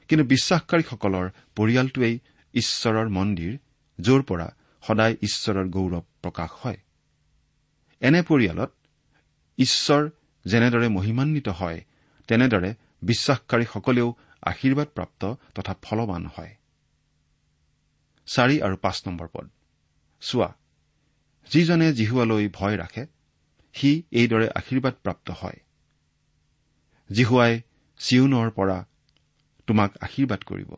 কিন্তু 0.08 0.24
বিশ্বাসকাৰীসকলৰ 0.24 1.30
পৰিয়ালটোৱেই 1.56 2.18
ঈশ্বৰৰ 2.54 3.08
মন্দিৰ 3.08 3.58
য'ৰ 4.00 4.22
পৰা 4.22 4.54
সদায় 4.82 5.16
ঈশ্বৰৰ 5.22 5.68
গৌৰৱ 5.68 6.00
প্ৰকাশ 6.22 6.50
হয়। 6.50 6.76
এনে 8.00 8.22
পৰিয়ালত 8.22 8.72
ঈশ্বৰ 9.58 10.10
যেনেদৰে 10.44 10.88
মহিমান্বিত 10.88 11.48
হয় 11.48 11.84
তেনেদৰে 12.26 12.74
বিশ্বাসকাৰীসকলেও 13.02 14.14
আশীৰ্বাদপ্ৰাপ্ত 14.42 15.34
তথা 15.54 15.74
ফলৱান 15.82 16.26
হয়। 16.26 16.56
চাৰি 18.26 18.62
আৰু 18.62 18.76
পাঁচ 18.76 19.02
নম্বৰ 19.06 19.28
পদ। 19.32 19.50
চোৱা 20.20 20.56
যিজনে 21.50 21.92
জিহুৱালৈ 21.92 22.48
ভয় 22.48 22.76
ৰাখে 22.76 23.06
সি 23.72 24.02
এইদৰে 24.10 24.48
আশীৰ্বাদপ্ৰাপ্ত 24.54 25.30
হয়। 25.30 25.65
জিহুৱাই 27.12 27.60
চিউনৰ 27.98 28.50
পৰা 28.50 28.84
তোমাক 29.66 29.96
আশীৰ্বাদ 30.00 30.44
কৰিব। 30.44 30.74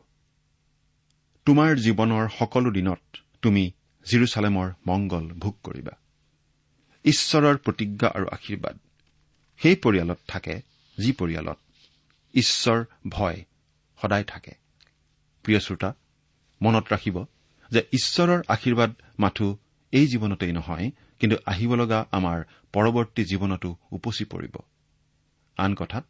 তোমাৰ 1.45 1.75
জীৱনৰ 1.75 2.29
সকলো 2.39 2.71
দিনত 2.71 3.01
তুমি 3.41 3.71
জিৰচালেমৰ 4.05 4.71
মংগল 4.87 5.27
ভোগ 5.27 5.55
কৰিবা। 5.63 5.91
ঈশ্বৰৰ 7.03 7.57
প্ৰতিজ্ঞা 7.57 8.09
আৰু 8.09 8.27
আশীৰ্বাদ 8.31 8.77
সেই 9.57 9.75
পৰিয়ালত 9.75 10.17
থাকে 10.27 10.61
যি 10.97 11.11
পৰিয়ালত 11.11 11.57
ঈশ্বৰ 12.33 12.85
ভয় 13.07 13.45
সদায় 14.01 14.23
থাকে। 14.23 14.53
প্ৰিয় 15.43 15.59
শ্ৰোতা 15.59 15.93
মনত 16.61 16.93
ৰাখিব 16.93 17.25
যে 17.71 17.79
ঈশ্বৰৰ 17.79 18.41
আশীৰ্বাদ 18.47 18.91
মাথো 19.19 19.57
এই 19.91 20.07
জীৱনতেই 20.07 20.51
নহয় 20.51 20.91
কিন্তু 21.19 21.37
আহিব 21.45 21.75
লগা 21.75 22.05
আমাৰ 22.11 22.43
পৰৱৰ্তী 22.73 23.25
জীৱনতো 23.25 23.75
উপচি 23.91 24.25
পৰিব। 24.25 24.55
আন 25.57 25.75
কথাত 25.75 26.05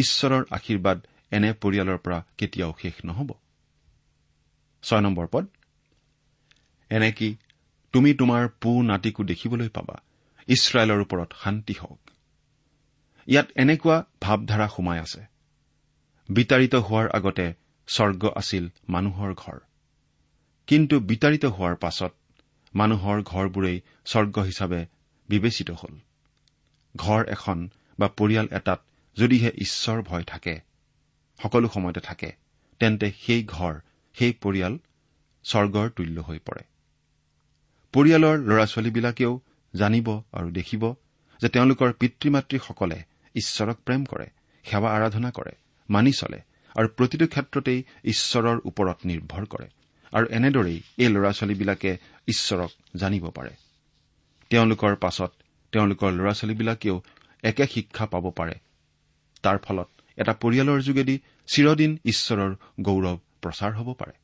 ঈশ্বৰৰ 0.00 0.42
আশীৰ্বাদ 0.50 0.98
এনে 1.30 1.50
পৰিয়ালৰ 1.62 1.98
পৰা 2.04 2.18
কেতিয়াও 2.38 2.72
শেষ 2.82 2.96
নহ'ব। 3.04 3.30
ছয় 4.84 5.00
নম্বৰ 5.00 5.26
পদ 5.26 5.44
এনে 6.90 7.10
কি 7.12 7.28
তুমি 7.94 8.10
তোমাৰ 8.14 8.42
পু 8.60 8.70
নাতিকো 8.82 9.22
দেখিবলৈ 9.24 9.68
পাবা 9.68 9.96
ইছৰাইলৰ 10.48 11.00
ওপৰত 11.00 11.30
শান্তি 11.42 11.74
হওক। 11.80 12.00
ইয়াত 13.28 13.48
এনেকুৱা 13.56 13.96
ভাৱধাৰা 14.20 14.66
সোমাই 14.68 14.98
আছে। 14.98 15.22
বিতাড়িত 16.28 16.74
হোৱাৰ 16.86 17.06
আগতে 17.08 17.46
স্বৰ্গ 17.88 18.22
আছিল 18.36 18.64
মানুহৰ 18.88 19.30
ঘৰ। 19.34 19.58
কিন্তু 20.68 20.94
বিতাড়িত 21.00 21.44
হোৱাৰ 21.56 21.76
পাছত 21.76 22.12
মানুহৰ 22.74 23.18
ঘৰবোৰেই 23.22 23.78
স্বৰ্গ 24.04 24.36
হিচাপে 24.40 24.80
বিবেচিত 25.28 25.70
হ'ল। 25.70 25.94
ঘৰ 26.94 27.20
এখন 27.28 27.58
বা 27.98 28.06
পৰিয়াল 28.18 28.46
এটাত 28.50 28.80
যদিহে 29.16 29.50
ঈশ্বৰ 29.58 30.02
ভয় 30.02 30.22
থাকে 30.22 30.54
সকলো 31.40 31.68
সময়তে 31.68 32.00
থাকে 32.00 32.30
তেন্তে 32.80 33.06
সেই 33.20 33.42
ঘৰ 33.44 33.74
সেই 34.14 34.32
পৰিয়াল 34.42 34.74
স্বৰ্গৰ 35.44 35.88
তুল্য 35.90 36.16
হৈ 36.20 36.38
পৰে। 36.38 36.62
পৰিয়ালৰ 37.94 38.36
ল'ৰা 38.48 38.64
ছোৱালীবিলাকেও 38.66 39.32
জানিব 39.74 40.08
আৰু 40.32 40.48
দেখিব 40.50 40.82
যে 41.40 41.48
তেওঁলোকৰ 41.48 41.90
পিতৃ 41.92 42.30
মাতৃসকলে 42.30 42.98
ঈশ্বৰক 43.34 43.76
প্ৰেম 43.86 44.04
কৰে 44.04 44.26
সেৱা 44.64 44.88
আৰাধনা 44.96 45.30
কৰে 45.30 45.52
মানি 45.88 46.12
চলে 46.12 46.40
আৰু 46.76 46.88
প্ৰতিটো 46.88 47.26
ক্ষেত্ৰতেই 47.26 47.80
ঈশ্বৰৰ 48.04 48.58
ওপৰত 48.64 48.98
নিৰ্ভৰ 49.04 49.44
কৰে 49.46 49.68
আৰু 50.12 50.26
এনেদৰেই 50.30 50.78
এই 50.98 51.08
ল'ৰা 51.08 51.30
ছোৱালীবিলাকে 51.32 51.90
ঈশ্বৰক 52.28 52.70
জানিব 52.96 53.24
পাৰে। 53.30 53.52
তেওঁলোকৰ 54.50 54.92
পাছত 54.96 55.30
তেওঁলোকৰ 55.72 56.10
ল'ৰা 56.12 56.32
ছোৱালীবিলাকেও 56.32 56.96
একে 57.42 57.66
শিক্ষা 57.66 58.06
পাব 58.06 58.24
পাৰে 58.30 58.54
তাৰ 59.42 59.58
ফলত 59.58 59.88
এটা 60.18 60.32
পৰিয়ালৰ 60.42 60.80
যোগেদি 60.80 61.16
চিৰদিন 61.48 61.98
ঈশ্বৰৰ 62.04 62.52
গৌৰৱ 62.80 63.16
প্ৰচাৰ 63.42 63.72
হ'ব 63.72 63.88
পাৰে। 63.94 64.14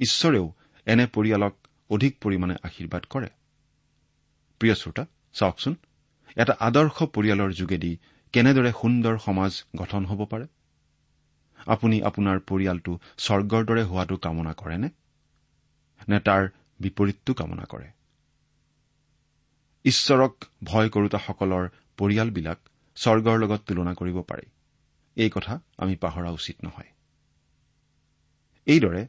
ঈশ্বৰেও 0.00 0.46
এনে 0.86 1.06
পৰিয়ালক 1.06 1.54
অধিক 1.90 2.12
পৰিমাণে 2.20 2.54
আশীৰ্বাদ 2.62 3.04
কৰে। 3.10 3.28
প্ৰিয় 4.60 4.74
শ্ৰোতা 4.74 5.04
চাওকচোন 5.32 5.74
এটা 6.36 6.54
আদৰ্শ 6.60 6.96
পৰিয়ালৰ 7.14 7.50
যোগেদি 7.52 7.92
কেনেদৰে 8.34 8.70
সুন্দৰ 8.80 9.18
সমাজ 9.18 9.52
গঠন 9.76 10.02
হ'ব 10.04 10.20
পাৰে? 10.24 10.46
আপুনি 11.66 11.96
আপোনাৰ 12.02 12.38
পৰিয়ালটো 12.48 12.92
স্বৰ্গৰ 13.18 13.62
দৰে 13.64 13.82
হোৱাটো 13.82 14.16
কামনা 14.16 14.52
কৰেনে? 14.52 14.88
নে 16.08 16.18
তাৰ 16.20 16.42
বিপৰীতটো 16.80 17.34
কামনা 17.34 17.64
কৰে? 17.64 17.88
ঈশ্বৰক 19.84 20.44
ভয় 20.64 20.88
কৰোতাসকলৰ 20.88 21.64
পৰিয়ালবিলাক 21.96 22.58
স্বৰ্গৰ 22.94 23.38
লগত 23.38 23.60
তুলনা 23.60 23.94
কৰিব 23.94 24.22
পাৰি। 24.22 24.46
এই 25.16 25.30
কথা 25.30 25.60
আমি 25.78 25.96
পাহৰা 25.96 26.30
উচিত 26.30 26.64
নহয়। 26.64 26.90
এইদৰে 28.66 29.06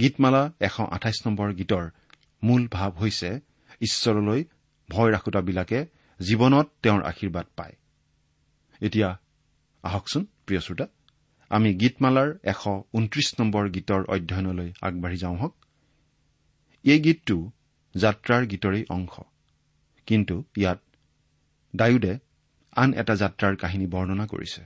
গীতমালা 0.00 0.52
এশ 0.60 0.80
আঠাইছ 0.80 1.26
নম্বৰ 1.26 1.54
গীতৰ 1.54 1.90
মূল 2.42 2.68
ভাৱ 2.68 2.90
হৈছে 2.90 3.40
ঈশ্বৰলৈ 3.80 4.44
ভয় 4.90 5.10
ৰাখোতাবিলাকে 5.10 5.86
জীৱনত 6.20 6.70
তেওঁৰ 6.82 7.02
আশীৰ্বাদ 7.02 7.46
পায়। 7.56 7.76
এতিয়া 8.80 9.20
আহকচোন 9.82 10.26
প্ৰিয় 10.46 10.60
শ্ৰোতা 10.60 10.86
আমি 11.48 11.74
গীতমালাৰ 11.74 12.38
এশ 12.42 12.68
ঊনত্ৰিশ 12.92 13.34
নম্বৰ 13.40 13.70
গীতৰ 13.70 14.04
অধ্যয়নলৈ 14.04 14.72
আগবাঢ়ি 14.82 15.16
যাওঁ 15.16 15.36
হওক। 15.36 15.54
এই 16.84 17.00
গীতটো 17.00 17.50
যাত্ৰাৰ 17.94 18.46
গীতৰেই 18.46 18.84
অংশ। 18.90 19.20
কিন্তু 20.06 20.44
ইয়াত 20.56 20.80
ডায়ুদে 21.76 22.18
আন 22.76 22.94
এটা 22.94 23.14
যাত্ৰাৰ 23.14 23.56
কাহিনী 23.56 23.86
বৰ্ণনা 23.86 24.26
কৰিছে। 24.26 24.62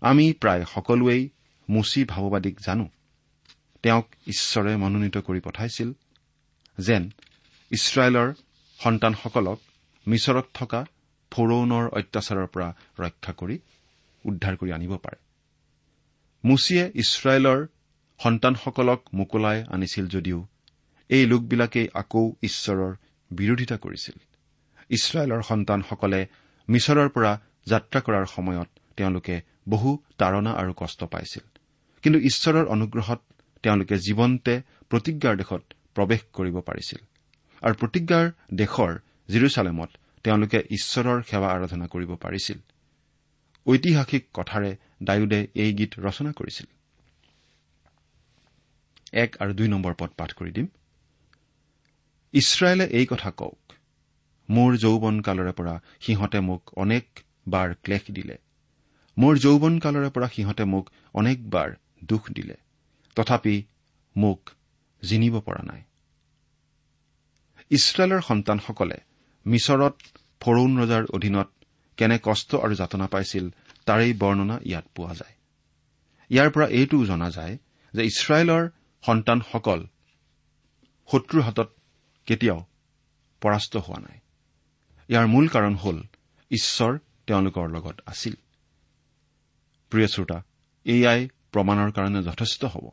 আমি 0.00 0.32
প্ৰায় 0.32 0.64
সকলোৱেই 0.64 1.28
মুচি 1.68 2.04
ভাৱবাদীক 2.04 2.60
জানো। 2.60 2.88
তেওঁক 3.82 4.06
ঈশ্বৰে 4.26 4.76
মনোনীত 4.76 5.16
কৰি 5.18 5.40
পঠাইছিল 5.40 5.92
যেন 6.78 7.10
ইছৰাইলৰ 7.70 8.34
সন্তানসকলক 8.78 9.58
মিছৰত 10.06 10.46
থকা 10.54 10.84
ফৰৌনৰ 11.32 11.88
অত্যাচাৰৰ 11.88 12.46
পৰা 12.46 12.74
ৰক্ষা 12.98 13.32
কৰি 13.32 13.58
উদ্ধাৰ 14.24 14.56
কৰি 14.56 14.72
আনিব 14.72 14.96
পাৰে। 14.96 15.18
মুচিয়ে 16.44 16.90
ইছৰাইলৰ 16.94 17.66
সন্তানসকলক 18.22 19.00
মোকলাই 19.14 19.62
আনিছিল 19.62 20.08
যদিও 20.08 20.46
এই 21.08 21.26
লোকবিলাকেই 21.26 21.88
আকৌ 21.94 22.32
ঈশ্বৰৰ 22.42 22.94
বিৰোধিতা 23.30 23.76
কৰিছিল। 23.76 24.16
ইছৰাইলৰ 24.88 25.42
সন্তানসকলে 25.42 26.26
মিছৰৰ 26.68 27.08
পৰা 27.08 27.32
যাত্ৰা 27.66 28.00
কৰাৰ 28.00 28.26
সময়ত 28.26 28.68
তেওঁলোকে 28.96 29.40
বহু 29.68 29.90
তাৰণা 30.18 30.52
আৰু 30.52 30.72
কষ্ট 30.76 31.04
পাইছিল। 31.04 31.44
কিন্তু 32.02 32.18
ঈশ্বৰৰ 32.20 32.66
অনুগ্ৰহত 32.66 33.20
তেওঁলোকে 33.62 33.96
জীৱন্তে 33.96 34.54
প্ৰতিজ্ঞাৰ 34.90 35.36
দেশত 35.36 35.62
প্ৰৱেশ 35.94 36.20
কৰিব 36.32 36.56
পাৰিছিল। 36.60 37.00
আৰু 37.62 37.74
প্ৰতিজ্ঞাৰ 37.74 38.26
দেশৰ 38.54 38.92
জিৰচালেমত 39.28 39.90
তেওঁলোকে 40.24 40.58
ঈশ্বৰৰ 40.70 41.22
সেৱা 41.22 41.48
আৰাধনা 41.48 41.86
কৰিব 41.86 42.10
পাৰিছিল। 42.14 42.58
ঐতিহাসিক 43.66 44.24
কথাৰে 44.34 44.76
ডায়ুদে 45.02 45.40
এই 45.54 45.72
গীত 45.74 45.92
ৰচনা 45.98 46.32
কৰিছিল। 46.32 46.66
এক 49.12 49.36
আৰু 49.40 49.52
দুই 49.52 49.68
নম্বৰ 49.68 49.94
পদ 49.98 50.10
পাঠ 50.16 50.32
কৰি 50.32 50.50
দিম। 50.50 50.66
ইছৰাইলে 52.32 52.84
এই 52.84 53.06
কথা 53.06 53.30
কওক 53.30 53.67
মোৰ 54.48 54.76
যৌৱন 54.76 55.20
কালৰে 55.20 55.52
পৰা 55.52 55.74
সিহঁতে 56.00 56.40
মোক 56.40 56.62
অনেকবাৰ 56.76 57.74
ক্লেশ 57.74 58.04
দিলে। 58.10 58.36
মোৰ 59.16 59.38
যৌৱন 59.38 59.78
কালৰে 59.78 60.10
পৰা 60.10 60.28
সিহঁতে 60.28 60.64
মোক 60.64 60.90
অনেকবাৰ 61.14 61.68
দুখ 62.04 62.30
দিলে। 62.30 62.56
তথাপি 63.16 63.56
মোক 64.16 64.40
জিনিব 65.02 65.40
পৰা 65.40 65.62
নাই। 65.62 65.82
ইছৰাইলৰ 67.70 68.20
সন্তানসকলে 68.20 68.98
মিছৰত 69.46 69.96
ফৰৌন 70.40 70.72
ৰজাৰ 70.80 71.04
অধীনত 71.14 71.48
কেনে 71.96 72.18
কষ্ট 72.22 72.54
আৰু 72.54 72.74
যাতনা 72.74 73.06
পাইছিল 73.06 73.50
তাৰেই 73.86 74.12
বৰ্ণনা 74.12 74.56
ইয়াত 74.64 74.86
পোৱা 74.94 75.14
যায়। 75.14 75.34
ইয়াৰ 76.30 76.48
পৰা 76.50 76.66
এইটোও 76.68 77.04
জনা 77.04 77.30
যায় 77.30 77.58
যে 77.94 78.02
ইছৰাইলৰ 78.04 78.64
সন্তানসকল 79.04 79.80
শত্ৰুৰ 81.08 81.42
হাতত 81.42 81.68
কেতিয়াও 82.26 82.60
পৰাস্ত 83.42 83.76
হোৱা 83.76 84.00
নাই। 84.00 84.18
ইয়াৰ 85.08 85.26
মূল 85.26 85.48
কাৰণ 85.48 85.74
হ'ল 85.74 85.98
ঈশ্বৰ 86.50 86.98
তেওঁলোকৰ 87.26 87.68
লগত 87.68 88.00
আছিল। 88.06 88.34
প্ৰিয় 89.90 90.06
শ্ৰোতা 90.06 90.38
এয়াই 90.86 91.28
প্ৰমাণৰ 91.52 91.90
কাৰণে 91.92 92.22
যথেষ্ট 92.22 92.64
হ'ব। 92.64 92.90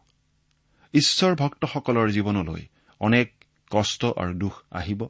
ঈশ্বৰ 0.93 1.35
ভক্তসকলৰ 1.35 2.11
জীৱনলৈ 2.11 2.63
অনেক 2.99 3.27
কষ্ট 3.71 4.05
আৰু 4.05 4.33
দুখ 4.33 4.63
আহিব 4.71 5.01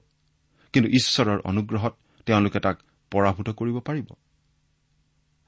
কিন্তু 0.73 0.89
ঈশ্বৰৰ 0.89 1.39
অনুগ্ৰহত 1.39 1.93
তেওঁলোকে 2.25 2.59
তাক 2.59 2.77
পৰাভূত 3.11 3.49
কৰিব 3.49 3.79
পাৰিব। 3.79 4.09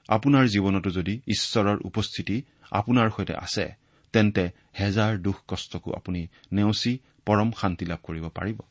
আপোনাৰ 0.10 0.46
জীৱনতো 0.48 0.90
যদি 0.90 1.22
ঈশ্বৰৰ 1.28 1.78
উপস্থিতি 1.86 2.42
আপোনাৰ 2.72 3.10
সৈতে 3.10 3.34
আছে 3.36 3.66
তেন্তে 4.14 4.52
হেজাৰ 4.80 5.18
দুখ 5.18 5.38
কষ্টকো 5.48 5.90
আপুনি 5.94 6.28
নেওচি 6.52 7.00
পৰম 7.26 7.52
শান্তি 7.52 7.86
লাভ 7.86 8.00
কৰিব 8.04 8.30
পাৰিব। 8.30 8.62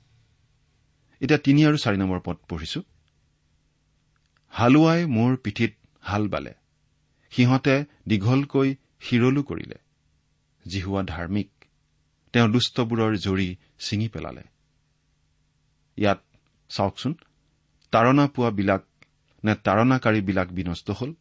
এতিয়া 1.21 1.39
তিনি 1.39 1.67
আৰু 1.67 1.77
চাৰি 1.77 1.97
নম্বৰ 1.97 2.21
পদ 2.25 2.37
পঢ়িছো। 2.49 2.83
হালোৱাই 4.49 5.07
মোৰ 5.07 5.37
পিঠিত 5.37 5.75
হাল 6.01 6.29
বালে। 6.29 6.55
সিহঁতে 7.31 7.85
দীঘলকৈ 8.09 8.75
শিৰলো 9.01 9.43
কৰিলে। 9.43 9.75
জিহুৱা 10.69 11.03
ধাৰ্মিক। 11.03 11.51
তেওঁ 12.33 12.49
দুষ্টবোৰৰ 12.49 13.17
জৰি 13.17 13.57
ছিঙি 13.79 14.09
পেলালে। 14.09 14.43
ইয়াত 15.97 16.23
চাওকচোন 16.69 17.15
তাৰণা 17.91 18.27
পোৱাবিলাক 18.27 18.83
নে 19.45 19.55
তাৰণাকাৰীবিলাক 19.55 20.49
বিনষ্ট 20.49 20.91
হ'ল? 20.91 21.15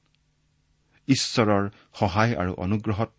ঈশ্বৰৰ 1.07 1.69
সহায় 1.99 2.35
আৰু 2.35 2.53
অনুগ্ৰহত 2.53 3.11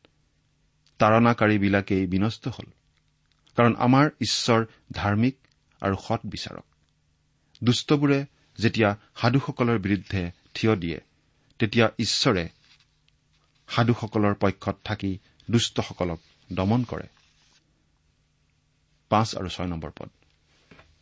তাৰণাকাৰীবিলাকেই 0.99 2.07
বিনষ্ট 2.07 2.49
হ'ল। 2.49 2.67
কাৰণ 3.57 3.75
আমাৰ 3.79 4.11
ঈশ্বৰ 4.21 4.67
ধাৰ্মিক 4.93 5.37
আৰু 5.87 5.97
সৎ 6.07 6.21
বিচাৰক। 6.25 6.67
দুষ্টবোৰে 7.65 8.19
যেতিয়া 8.59 8.91
সাধুসকলৰ 9.21 9.79
বিৰুদ্ধে 9.79 10.23
থিয় 10.55 10.77
দিয়ে 10.77 10.99
তেতিয়া 11.59 11.87
ঈশ্বৰে 11.99 12.45
সাধুসকলৰ 13.69 14.35
পক্ষত 14.35 14.77
থাকি 14.85 15.19
দুষ্টসকলক 15.51 16.21
দমন 16.53 16.85
কৰে। 16.85 17.09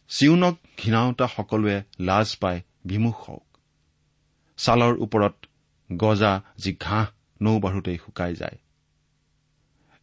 চিউনক 0.08 0.54
ঘৃণাওতা 0.78 1.26
সকলোৱে 1.28 1.76
লাজ 2.00 2.36
পাই 2.36 2.60
বিমুখ 2.84 3.16
হওক। 3.30 3.46
ছালৰ 4.58 4.94
ওপৰত 4.98 5.34
গজা 5.92 6.32
যি 6.58 6.76
ঘাঁহ 6.80 7.06
নৌ 7.42 7.60
বাঢ়োতেই 7.60 7.98
শুকাই 7.98 8.34
যায়। 8.34 8.58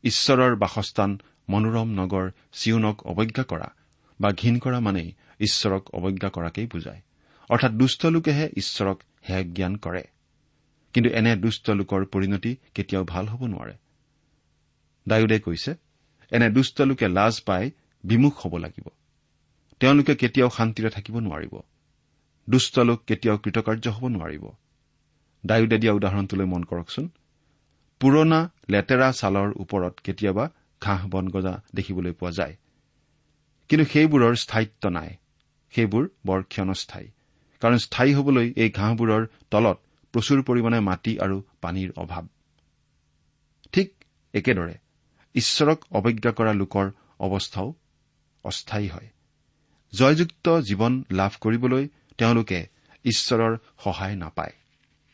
ঈশ্বৰৰ 0.04 0.56
বাসস্থান 0.56 1.20
মনোৰম 1.50 1.89
নগৰ 1.89 2.32
চিউনক 2.54 2.98
অৱজ্ঞা 3.08 3.44
কৰা 3.44 3.70
বা 4.22 4.32
ঘীন 4.32 4.60
কৰা 4.60 4.80
মানেই 4.80 5.14
ঈশ্বৰক 5.40 5.90
অৱজ্ঞা 5.96 6.30
কৰাকেই 6.30 6.68
বুজায়। 6.68 7.02
অৰ্থাৎ 7.50 7.72
দুষ্ট 7.72 8.06
লোকেহে 8.06 8.50
ঈশ্বৰক 8.58 9.04
হেয় 9.30 9.44
জ্ঞান 9.44 9.76
কৰে। 9.76 10.04
কিন্তু 10.94 11.10
এনে 11.10 11.36
দুষ্ট 11.36 11.70
লোকৰ 11.70 12.06
পৰিণতি 12.06 12.58
কেতিয়াও 12.74 13.04
ভাল 13.04 13.28
হ'ব 13.28 13.46
নোৱাৰে। 13.46 13.74
ডায়ুদে 15.08 15.40
কৈছে 15.40 15.76
এনে 16.32 16.50
দুষ্ট 16.50 16.82
লোকে 16.82 17.08
লাজ 17.08 17.42
পাই 17.42 17.72
বিমুখ 18.04 18.46
হ'ব 18.46 18.58
লাগিব। 18.58 18.88
তেওঁলোকে 19.80 20.16
কেতিয়াও 20.16 20.50
শান্তিৰে 20.50 20.90
থাকিব 20.90 21.20
নোৱাৰিব। 21.20 21.62
দুষ্ট 22.50 22.80
লোক 22.80 23.04
কেতিয়াও 23.06 23.38
কৃতকাৰ্য 23.38 23.90
হ'ব 23.90 24.08
নোৱাৰিব। 24.08 24.52
ডায়ুদে 25.46 25.78
দিয়া 25.78 25.94
উদাহৰণটোলৈ 25.94 26.46
মন 26.46 26.64
কৰকচোন। 26.64 27.10
পুৰণা 28.00 28.50
লেতেৰা 28.70 29.12
ছালৰ 29.12 29.54
ওপৰত 29.56 30.00
কেতিয়াবা 30.04 30.50
ঘাঁহ 30.82 31.08
বন 31.08 31.30
গজা 31.30 31.62
দেখিবলৈ 31.76 32.12
পোৱা 32.12 32.32
যায়। 32.32 32.56
কিন্তু 33.72 33.94
সেইবোৰৰ 33.94 34.36
স্থায়িত্ব 34.36 34.90
নাই। 34.90 35.10
সেইবোৰ 35.72 36.10
বৰ 36.26 36.44
ক্ষণস্থায়ী। 36.44 37.08
কাৰণ 37.60 37.78
স্থায়ী 37.78 38.14
হবলৈ 38.14 38.54
এই 38.56 38.70
ঘাঁহবোৰৰ 38.70 39.28
তলত 39.52 39.78
প্ৰচুৰ 40.14 40.44
পৰিমাণে 40.44 40.80
মাটি 40.80 41.20
আৰু 41.20 41.44
পানীৰ 41.62 41.92
অভাৱ। 41.96 42.28
ঠিক 43.72 43.94
একেদৰে 44.34 44.74
ঈশ্বৰক 45.36 45.86
অৱজ্ঞা 45.92 46.32
কৰা 46.32 46.54
লোকৰ 46.54 46.92
অৱস্থাও 47.20 47.74
অস্থায়ী 48.44 48.88
হয়। 48.88 49.10
জয়যুক্ত 49.94 50.60
জীৱন 50.60 51.04
লাভ 51.12 51.32
কৰিবলৈ 51.42 51.88
তেওঁলোকে 52.18 52.68
ঈশ্বৰৰ 53.04 53.58
সহায় 53.84 54.16
নাপায়। 54.16 54.54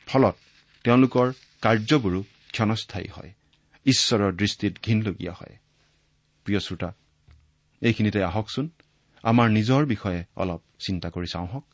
ফলত 0.07 0.35
তেওঁলোকৰ 0.83 1.33
কাৰ্যবোৰো 1.61 2.23
ক্ষণস্থায়ী 2.51 3.07
হয়। 3.07 3.33
ঈশ্বৰৰ 3.85 4.33
দৃষ্টিত 4.33 4.73
ঘীনলগীয়া 4.85 5.33
হয়। 5.33 5.57
প্ৰিয় 6.43 6.59
শ্ৰোতা 6.59 6.93
এইখিনিতে 7.81 8.23
আহকচোন 8.23 8.69
আমাৰ 9.23 9.49
নিজৰ 9.49 9.85
বিষয়ে 9.85 10.25
অলপ 10.35 10.61
চিন্তা 10.79 11.09
কৰি 11.09 11.27
চাওঁ 11.27 11.47
হওক। 11.47 11.65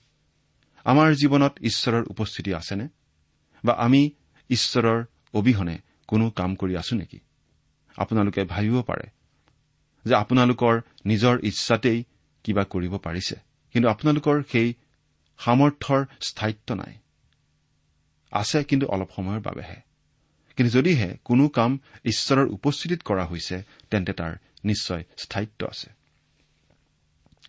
আমাৰ 0.84 1.14
জীৱনত 1.14 1.58
ঈশ্বৰৰ 1.62 2.04
উপস্থিতি 2.08 2.54
আছেনে? 2.54 2.88
বা 3.66 3.74
আমি 3.74 4.12
ঈশ্বৰৰ 4.50 5.06
অবিহনে 5.34 5.78
কোনো 6.08 6.30
কাম 6.30 6.56
কৰি 6.56 6.78
আছো 6.78 6.96
নেকি? 6.96 7.20
আপোনালোকে 7.98 8.44
ভাবিব 8.44 8.82
পাৰে 8.82 9.10
যে 10.06 10.16
আপোনালোকৰ 10.16 10.82
নিজৰ 11.06 11.40
ইচ্ছাতেই 11.44 12.04
কিবা 12.44 12.64
কৰিব 12.64 12.98
পাৰিছে। 12.98 13.36
কিন্তু 13.74 13.90
আপোনালোকৰ 13.90 14.44
সেই 14.52 14.74
সামৰ্থ্যৰ 15.38 16.06
স্থায়িত্ব 16.22 16.76
নাই। 16.76 16.94
আছে 18.32 18.64
কিন্তু 18.64 18.88
অলপ 18.88 19.10
সময়ৰ 19.16 19.42
বাবেহে। 19.42 19.76
কিন্তু 20.56 20.78
যদিহে 20.78 21.18
কোনো 21.24 21.50
কাম 21.50 21.80
ঈশ্বৰৰ 22.06 22.48
উপস্থিতিত 22.48 23.02
কৰা 23.04 23.26
হৈছে 23.26 23.64
তেন্তে 23.90 24.14
তাৰ 24.14 24.36
নিশ্চয় 24.66 25.04
স্থায়িত্ব 25.18 25.68
আছে। 25.68 25.90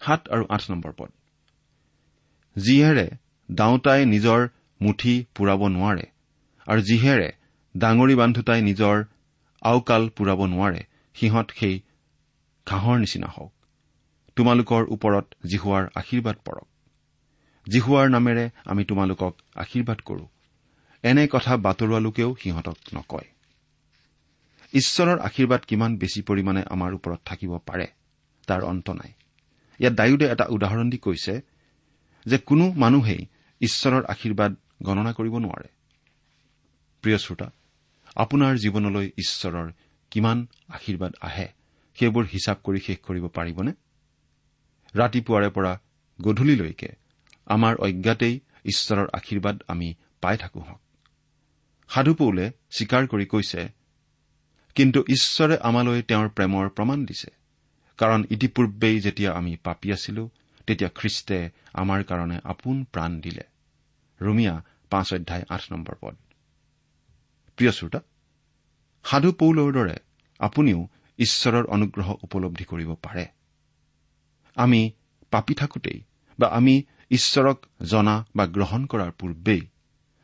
সাত 0.00 0.29
আৰু 0.29 0.44
আঠ 0.48 0.70
নম্বৰ 0.70 0.92
পদ। 0.96 1.11
যিহেৰে 2.57 3.11
দাওতাই 3.50 4.07
নিজৰ 4.07 4.48
মুঠি 4.81 5.24
পূৰাব 5.35 5.68
নোৱাৰে 5.68 6.07
আৰু 6.66 6.81
যিহেৰে 6.83 7.33
ডাঙৰি 7.77 8.14
বান্ধোতাই 8.14 8.62
নিজৰ 8.62 9.05
আওকাল 9.62 10.09
পূৰাব 10.09 10.46
নোৱাৰে 10.46 10.83
সিহঁত 11.14 11.50
সেই 11.50 11.81
ঘাঁহৰ 12.66 12.98
নিচিনা 12.98 13.27
হওক। 13.27 13.53
তোমালোকৰ 14.37 14.83
ওপৰত 14.88 15.27
জিহুৱাৰ 15.46 15.85
আশীৰ্বাদ 15.94 16.37
পৰক। 16.44 16.68
জিহুৱাৰ 17.70 18.09
নামেৰে 18.11 18.50
আমি 18.64 18.85
তোমালোকক 18.85 19.35
আশীৰ্বাদ 19.55 19.98
কৰো। 20.00 20.29
এনে 21.03 21.29
কথা 21.33 21.57
বাতৰোৱা 21.57 22.00
লোকেও 22.00 22.37
সিহঁতক 22.40 22.77
নকয়। 22.94 23.34
ঈশ্বৰৰ 24.74 25.18
আশীৰ্বাদ 25.18 25.62
কিমান 25.70 25.90
বেছি 25.96 26.20
পৰিমাণে 26.28 26.62
আমাৰ 26.74 26.90
ওপৰত 26.94 27.20
থাকিব 27.24 27.52
পাৰে 27.68 27.87
তাৰ 28.48 28.62
অন্ত 28.62 28.87
নাই। 28.90 29.10
ইয়াত 29.80 29.94
ডায়ুদে 29.94 30.26
এটা 30.34 30.44
উদাহৰণ 30.46 30.87
দি 30.90 30.98
কৈছে 30.98 31.34
যে 32.26 32.38
কোনো 32.38 32.64
মানুহেই 32.76 33.22
ঈশ্বৰৰ 33.60 34.04
আশীৰ্বাদ 34.04 34.52
গণনা 34.82 35.12
কৰিব 35.12 35.34
নোৱাৰে। 35.44 35.68
প্ৰিয় 37.04 37.18
শ্ৰোতা 37.18 37.48
আপোনাৰ 38.16 38.52
জীৱনলৈ 38.56 39.06
ঈশ্বৰৰ 39.18 39.68
কিমান 40.10 40.38
আশীৰ্বাদ 40.68 41.12
আহে 41.20 41.48
সেইবোৰ 41.98 42.24
হিচাপ 42.24 42.58
কৰি 42.64 42.80
শেষ 42.87 42.98
কৰিব 42.98 43.24
পাৰিবনে? 43.28 43.72
ৰাতিপুৱাৰে 44.94 45.48
পৰা 45.50 45.72
গধূলিলৈকে 46.18 46.90
আমাৰ 47.46 47.74
অজ্ঞাতেই 47.76 48.34
ঈশ্বৰৰ 48.64 49.08
আশীৰ্বাদ 49.12 49.56
আমি 49.68 49.88
পাই 50.20 50.37
থাকো 50.37 50.60
হওক। 50.60 50.80
সাধু 51.90 52.12
পৌলে 52.14 52.44
স্বীকাৰ 52.70 53.02
কৰি 53.06 53.26
কৈছে 53.26 53.60
কিন্তু 54.74 55.00
ঈশ্বৰে 55.00 55.56
আমালৈ 55.58 56.02
তেওঁৰ 56.02 56.28
প্ৰেমৰ 56.28 56.68
প্ৰমাণ 56.68 57.04
দিছে। 57.04 57.30
কাৰণ 57.96 58.24
ইতিপূৰ্বেই 58.30 59.00
যেতিয়া 59.00 59.32
আমি 59.32 59.56
পাপী 59.56 59.92
আছিলো 59.92 60.30
তেতিয়া 60.66 60.90
খ্ৰীষ্টে 60.94 61.50
আমাৰ 61.72 62.04
কাৰণে 62.04 62.40
আপোন 62.44 62.84
প্ৰাণ 62.84 63.20
দিলে। 63.20 63.42
ৰুমিয়া 64.20 64.62
পাঁচ 64.90 65.14
অধ্যায় 65.14 65.44
আঠ 65.48 65.72
নম্বৰ 65.72 65.94
পদ। 66.00 66.16
প্ৰিয় 67.56 67.72
শ্ৰোতা 67.72 68.00
সাধু 69.04 69.32
পৌলৰ 69.32 69.72
দৰে 69.72 69.96
আপুনিও 70.38 70.88
ঈশ্বৰৰ 71.18 71.64
অনুগ্ৰহ 71.64 72.14
উপলব্ধি 72.22 72.64
কৰিব 72.64 72.94
পাৰে। 72.94 73.26
আমি 74.54 74.90
পাপি 75.30 75.54
থাকোতেই 75.54 76.02
বা 76.38 76.48
আমি 76.48 76.82
ঈশ্বৰক 77.10 77.66
জনা 77.82 78.26
বা 78.37 78.46
গ্ৰহণ 78.46 78.87
কৰাৰ 78.87 79.10
পূৰ্বেই 79.10 79.60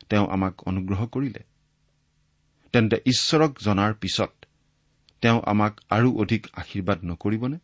তেওঁ 0.09 0.27
আমাক 0.27 0.67
অনুগ্ৰহ 0.67 1.05
কৰিলে। 1.05 1.43
তেন্তে 2.73 2.97
ঈশ্বৰক 3.05 3.59
জনাৰ 3.59 3.93
পিছত 3.93 4.40
তেওঁ 5.23 5.39
আমাক 5.45 5.73
আৰু 5.89 6.09
অধিক 6.21 6.47
আশীৰ্বাদ 6.53 6.99
নকৰিবনে? 7.03 7.57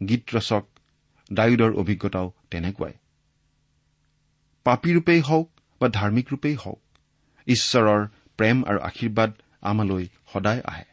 গীত 0.00 0.24
ৰচক 0.34 0.64
ডায়ুদৰ 1.30 1.72
অভিজ্ঞতাও 1.74 2.26
তেনেকুৱাই। 2.50 2.94
পাপীৰূপেই 4.66 5.20
হওক 5.20 5.46
বা 5.80 5.88
ধাৰ্মিক 5.88 6.26
ৰূপেই 6.32 6.56
হওক 6.62 6.80
ঈশ্বৰৰ 7.46 8.00
প্ৰেম 8.38 8.56
আৰু 8.64 8.78
আশীৰ্বাদ 8.80 9.30
আমালৈ 9.62 10.04
সদায় 10.32 10.60
আহে 10.64 10.86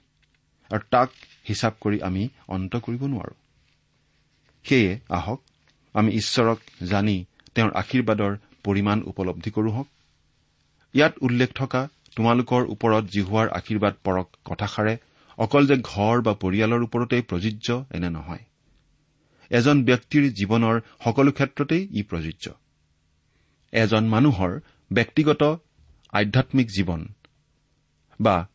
আৰু 0.71 0.83
তাক 0.89 1.09
হিচাপ 1.49 1.73
কৰি 1.81 1.97
আমি 2.01 2.23
অন্ত 2.47 2.73
কৰিব 2.75 3.01
নোৱাৰো। 3.03 3.35
সেয়ে 4.65 4.91
আহক 5.09 5.39
আমি 5.95 6.09
ঈশ্বৰক 6.11 6.59
জানি 6.89 7.17
তেওঁৰ 7.55 7.71
আশীৰ্বাদৰ 7.81 8.33
পৰিমাণ 8.63 8.97
উপলব্ধি 9.11 9.51
কৰো 9.51 9.69
হওক। 9.71 9.87
ইয়াত 10.93 11.13
উল্লেখ 11.21 11.49
থকা 11.55 11.81
তোমালোকৰ 12.15 12.61
ওপৰত 12.73 13.03
জিহুৱাৰ 13.15 13.47
আশীৰ্বাদ 13.49 13.93
পৰক 14.03 14.27
কথাষাৰে 14.45 14.95
অকল 15.37 15.67
যে 15.67 15.75
ঘৰ 15.77 16.21
বা 16.21 16.33
পৰিয়ালৰ 16.33 16.83
ওপৰতেই 16.83 17.21
প্ৰযোজ্য 17.21 17.85
এনে 17.91 18.09
নহয়। 18.09 18.43
এজন 19.49 19.85
ব্যক্তিৰ 19.85 20.33
জীৱনৰ 20.33 20.81
সকলো 21.03 21.31
ক্ষেত্ৰতেই 21.31 21.87
ই 21.91 22.03
প্ৰযোজ্য। 22.03 22.53
এজন 23.71 24.07
মানুহৰ 24.07 24.59
ব্যক্তিগত 24.93 25.43
আধ্যামিক 26.13 26.67
জীৱন 26.67 27.07
বা 28.21 28.47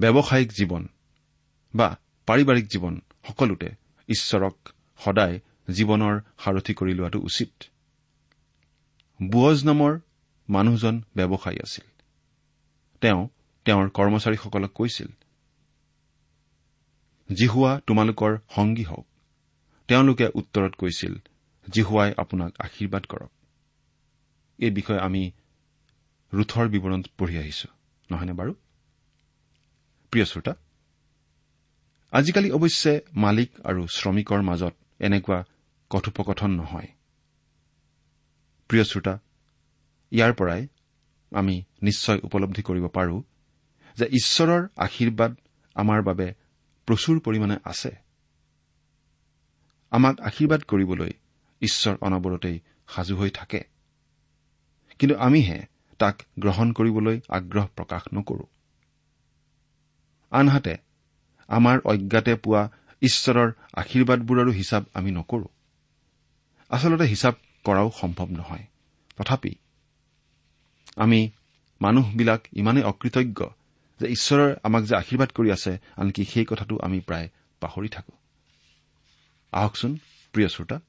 ব্যৱসায়িক 0.00 0.52
জীৱন 0.52 0.88
বা 1.74 1.98
পাৰিবাৰিক 2.26 2.66
জীৱন 2.66 3.00
সকলোতে 3.28 3.68
ঈশ্বৰক 4.08 4.68
সদায় 4.98 5.40
জীৱনৰ 5.70 6.20
সাৰথি 6.38 6.74
কৰি 6.74 6.94
লোৱাটো 6.94 7.18
উচিত। 7.18 7.52
বুৱজ 9.22 9.64
নামৰ 9.64 9.98
মানুহজন 10.48 11.02
ব্যৱসায়ী 11.16 11.58
আছিল। 11.58 11.86
তেওঁ 13.00 13.28
তেওঁৰ 13.64 13.88
কৰ্মচাৰীসকলক 13.88 14.70
কৈছিল 14.74 15.06
জিহুৱা 17.34 17.72
তোমালোকৰ 17.86 18.32
সংগী 18.54 18.84
হওক। 18.84 19.06
তেওঁলোকে 19.88 20.26
উত্তৰত 20.34 20.72
কৈছিল 20.78 21.14
জিহুৱাই 21.66 22.10
আপোনাক 22.16 22.50
আশীৰ্বাদ 22.58 23.04
কৰক। 23.06 23.30
এই 24.58 24.70
বিষয়ে 24.70 25.00
আমি 25.00 25.22
ৰুথৰ 26.32 26.66
বিৱৰণ 26.68 27.02
পঢ়ি 27.18 27.36
আহিছো 27.38 27.68
নহয়নে 28.10 28.32
বাৰু? 28.32 28.52
প্ৰিয় 30.12 30.24
শ্ৰোতা 30.24 30.54
আজিকালি 32.12 32.50
অৱশ্যে 32.50 32.92
মালিক 33.16 33.50
আৰু 33.64 33.82
শ্ৰমিকৰ 33.96 34.40
মাজত 34.42 34.74
এনেকুৱা 35.00 35.38
কথোপকথন 35.90 36.50
নহয়। 36.50 36.88
প্ৰিয় 38.68 38.84
শ্ৰোতা 38.84 39.14
ইয়াৰ 40.12 40.32
পৰাই 40.32 40.62
আমি 41.32 41.54
নিশ্চয় 41.82 42.18
উপলব্ধি 42.22 42.62
কৰিব 42.62 42.84
পাৰো 42.88 43.16
যে 43.96 44.06
ঈশ্বৰৰ 44.18 44.62
আশীৰ্বাদ 44.76 45.32
আমাৰ 45.76 46.00
বাবে 46.02 46.41
প্ৰচুৰ 46.86 47.20
পৰিমাণে 47.20 47.56
আছে। 47.64 47.90
আমাক 49.90 50.20
আশীৰ্বাদ 50.20 50.62
কৰিবলৈ 50.62 51.12
ঈশ্বৰ 51.62 51.96
অনবৰতেই 52.00 52.60
সাজু 52.88 53.16
হৈ 53.16 53.30
থাকে। 53.30 53.60
কিন্তু 54.98 55.16
আমিহে 55.16 55.66
তাক 55.98 56.22
গ্ৰহণ 56.38 56.72
কৰিবলৈ 56.72 57.20
আগ্ৰহ 57.28 57.66
প্ৰকাশ 57.66 58.02
নকৰো। 58.14 58.46
আনহাতে 60.30 60.76
আমাৰ 61.48 61.78
অজ্ঞাতে 61.84 62.34
পোৱা 62.34 62.70
ঈশ্বৰৰ 63.02 63.52
আশীৰ্বাদবোৰৰো 63.74 64.52
হিচাপ 64.52 64.84
আমি 64.94 65.10
নকৰো। 65.10 65.48
আচলতে 66.68 67.04
হিচাপ 67.04 67.34
কৰাও 67.64 67.90
সম্ভৱ 68.00 68.28
নহয়। 68.28 68.66
তথাপি 69.16 69.54
আমি 70.96 71.30
মানুহবিলাক 71.80 72.40
ইমানেই 72.52 72.82
অকৃতজ্ঞ 72.82 73.44
যে 74.02 74.08
ঈশ্বৰে 74.08 74.46
আমাক 74.62 74.82
যে 74.84 74.94
আশীৰ্বাদ 74.96 75.30
কৰি 75.38 75.48
আছে 75.52 75.72
আনকি 75.96 76.22
সেই 76.24 76.46
কথাটো 76.50 76.74
আমি 76.82 76.98
প্ৰায় 77.00 77.28
পাহৰি 77.62 77.88
থাকো। 77.88 78.14
আহকচোন 79.52 79.92
প্ৰিয় 80.32 80.48
শ্ৰোতা 80.48 80.80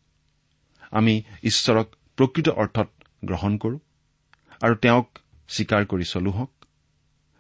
আমি 0.92 1.14
ঈশ্বৰক 1.44 1.88
প্ৰকৃত 2.18 2.50
অৰ্থত 2.50 2.90
গ্ৰহণ 3.26 3.58
কৰো 3.58 3.78
আৰু 4.62 4.76
তেওঁক 4.76 5.08
স্বীকাৰ 5.48 5.86
কৰি 5.86 6.06
চলো 6.06 6.32
হওক 6.32 6.52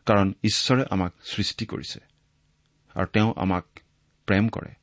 কাৰণ 0.08 0.34
ঈশ্বৰে 0.44 0.84
আমাক 0.90 1.14
সৃষ্টি 1.24 1.66
কৰিছে 1.66 2.00
আৰু 2.96 3.08
তেওঁ 3.14 3.34
আমাক 3.38 3.66
প্ৰেম 4.28 4.50
কৰে। 4.50 4.74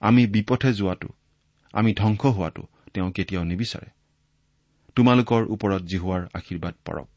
আমি 0.00 0.22
বিপথে 0.26 0.70
যোৱাটো 0.72 1.08
আমি 1.72 1.94
ধ্বংস 1.94 2.22
হোৱাটো 2.36 2.62
তেওঁ 2.94 3.10
কেতিয়াও 3.12 3.44
নিবিচাৰে। 3.44 3.90
তোমালোকৰ 4.96 5.42
ওপৰত 5.54 5.82
জিহুৱাৰ 5.82 6.22
আশীৰ্বাদ 6.34 6.74
পৰক। 6.84 7.08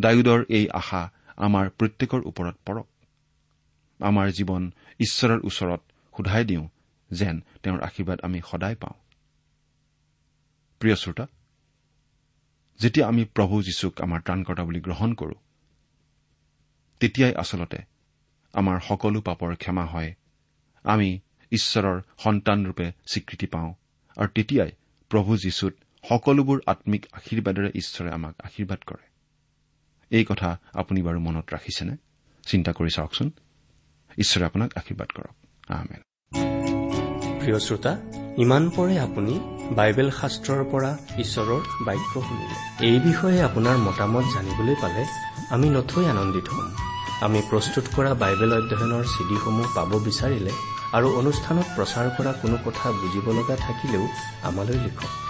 ডায়ুদৰ 0.00 0.40
এই 0.48 0.68
আশা 0.68 1.02
আমাৰ 1.40 1.66
প্ৰত্যেকৰ 1.70 2.20
ওপৰত 2.26 2.56
পৰক। 2.66 2.86
আমাৰ 4.00 4.26
জীৱন 4.30 4.62
ঈশ্বৰৰ 5.00 5.40
ওচৰত 5.40 5.80
সোধাই 6.14 6.44
দিওঁ 6.44 6.68
যেন 7.10 7.40
তেওঁৰ 7.62 7.80
আশীৰ্বাদ 7.80 8.18
আমি 8.22 8.40
সদায় 8.50 8.74
পাওঁ। 8.74 8.96
প্ৰিয় 10.80 10.96
শ্ৰোতা 10.96 11.26
যেতিয়া 12.80 13.08
আমি 13.08 13.24
প্ৰভু 13.24 13.62
যীশুক 13.62 14.00
আমাৰ 14.00 14.20
ত্ৰাণকৰ্তা 14.20 14.64
বুলি 14.64 14.80
গ্ৰহণ 14.80 15.10
কৰো 15.14 15.36
তেতিয়াই 17.00 17.34
আচলতে 17.34 17.80
আমাৰ 18.54 18.80
সকলো 18.80 19.20
পাপৰ 19.20 19.56
ক্ষমা 19.56 19.84
হয়। 19.84 20.14
আমি 20.84 21.20
ঈশ্বৰৰ 21.52 21.98
সন্তানৰূপে 22.18 22.86
স্বীকৃতি 23.12 23.46
পাওঁ 23.46 23.70
আৰু 24.16 24.28
তেতিয়াই 24.28 24.70
প্ৰভু 25.10 25.36
যীশুত 25.36 25.74
সকলোবোৰ 26.04 26.58
আম্মিক 26.66 27.06
আশীৰ্বাদেৰে 27.12 27.70
ঈশ্বৰে 27.74 28.10
আমাক 28.12 28.34
আশীৰ্বাদ 28.40 28.80
কৰে। 28.86 29.09
এই 30.10 30.24
কথা 30.24 30.58
আপুনি 30.74 31.02
বাৰু 31.02 31.20
মনত 31.20 31.46
ৰাখিছেনে? 31.54 31.96
চিন্তা 32.46 32.72
কৰি 32.72 32.90
চাওকচোন। 32.90 33.30
ঈশ্বৰে 34.18 34.44
আপোনাক 34.44 34.70
আশীৰ্বাদ 34.76 35.08
কৰক। 35.16 35.34
প্ৰিয় 37.40 37.58
শ্ৰোতা 37.58 37.92
ইমান 38.38 38.70
পৰে 38.70 38.98
আপুনি 38.98 39.34
বাইবেল 39.70 40.10
শাস্ত্ৰৰ 40.10 40.64
পৰা 40.64 40.98
ঈশ্বৰৰ 41.18 41.60
বাক্য 41.86 42.22
শুনিলে। 42.28 42.86
এই 42.86 42.98
বিষয়ে 43.00 43.42
আপোনাৰ 43.42 43.76
মতামত 43.78 44.24
জানিবলৈ 44.34 44.74
পালে 44.82 45.04
আমি 45.50 45.68
নথৈ 45.70 46.04
আনন্দিত 46.04 46.48
হ'ম। 46.48 46.68
আমি 47.20 47.42
প্ৰস্তুত 47.50 47.84
কৰা 47.96 48.14
বাইবেল 48.14 48.52
অধ্যয়নৰ 48.52 49.04
চিডিসমূহ 49.04 49.66
পাব 49.74 49.90
বিচাৰিলে 49.98 50.52
আৰু 50.92 51.08
অনুষ্ঠানত 51.20 51.66
প্ৰচাৰ 51.76 52.06
কৰা 52.18 52.32
কোনো 52.32 52.56
কথা 52.64 52.92
বুজিব 52.92 53.26
লগা 53.32 53.56
থাকিলেও 53.56 54.08
আমালৈ 54.42 54.74
লিখক। 54.74 55.29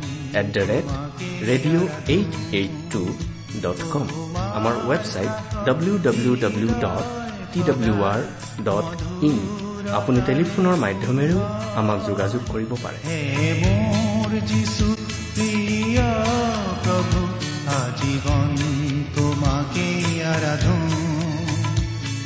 at 0.31 0.47
the 0.55 0.63
rate 0.65 0.85
radio' 1.47 1.87
eight 2.07 2.31
eight 2.53 2.73
two 2.91 3.01
dot 3.63 3.79
com 3.91 4.05
আমাৰ 4.57 4.73
website 4.89 5.31
W 5.65 5.95
W 6.05 6.33
W 6.35 6.69
dot 6.81 7.05
T 7.53 7.59
W 7.67 7.95
R 8.03 8.21
dot 8.63 8.87
in 9.23 9.37
আপুনি 9.97 10.19
টেলিফোনৰ 10.27 10.75
মাধ্যমেৰেও 10.83 11.41
আমাক 11.75 11.99
যোগাযোগ 12.07 12.41
কৰিব 12.53 12.71
পাৰে 12.83 12.99
তোমাকে 19.15 19.89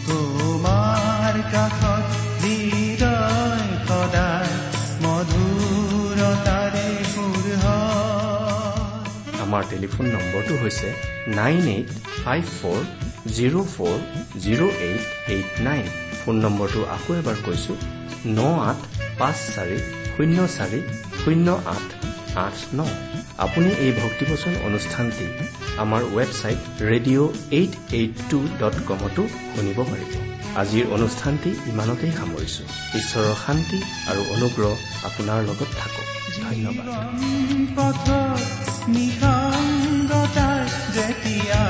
তোমাৰ 0.08 1.36
কাষত 1.54 2.06
হৃদয় 2.42 3.66
সদায় 3.88 4.54
হয় 6.26 6.65
আমাৰ 9.44 9.64
টেলিফোন 9.72 10.06
নম্বৰটো 10.16 10.54
হৈছে 10.62 10.88
nine 11.40 11.64
eight 11.76 11.90
five 12.24 12.44
four 12.60 12.82
zero' 13.36 13.68
four 13.74 13.98
zero' 14.44 14.64
eight 14.88 15.04
eight 15.34 15.50
nine. 15.68 15.86
Phone 16.22 16.36
নম্বৰটো 16.46 16.80
আকৌ 16.96 17.12
এবাৰ 17.22 17.38
কৈছো 17.46 17.74
ন 18.38 18.40
আঠ 18.70 18.80
পাঁচ 19.20 19.38
চাৰি 19.56 19.78
শূন্য 20.14 20.38
চাৰি 20.58 20.80
শূন্য 21.22 21.48
আঠ 21.76 21.88
আঠ 22.46 22.58
ন। 22.78 22.80
আপুনি 23.46 23.70
এই 23.86 23.92
ভক্তিবচন 24.02 24.54
অনুষ্ঠানটি 24.68 25.26
আমাৰ 25.84 26.02
website 26.18 26.60
radio' 26.92 27.30
eight 27.58 27.74
eight 28.00 28.14
two 28.30 28.40
dot 28.62 28.76
কমতো 28.88 29.24
শুনিব 29.54 29.80
পাৰিব। 29.92 30.35
আজিৰ 30.62 30.86
অনুষ্ঠানটি 30.88 31.50
ইমানতেই 31.72 32.12
সামৰিছো। 32.12 32.64
ঈশ্বৰৰ 33.00 33.36
শান্তি 33.46 33.80
আৰু 34.10 34.22
অনুগ্ৰহ 34.36 34.72
আপোনাৰ 35.08 35.40
লগত 35.50 35.70
থাকক। 35.80 36.06
ধন্যবাদ। 36.44 36.86
পথ 37.78 38.08
নিসংগতাৰ 38.96 40.62
যেতিয়া 40.96 41.62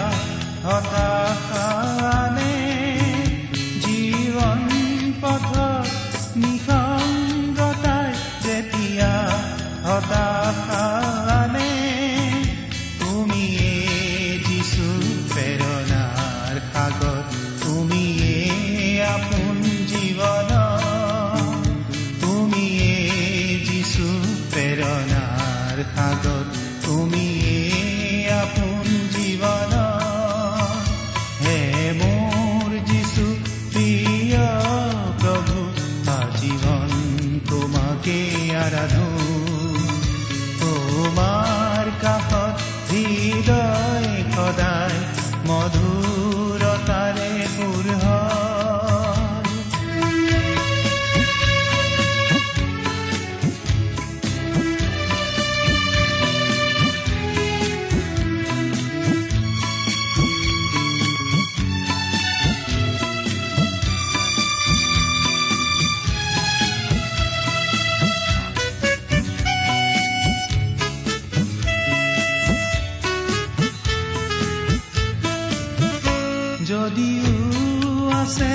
আছে 78.14 78.54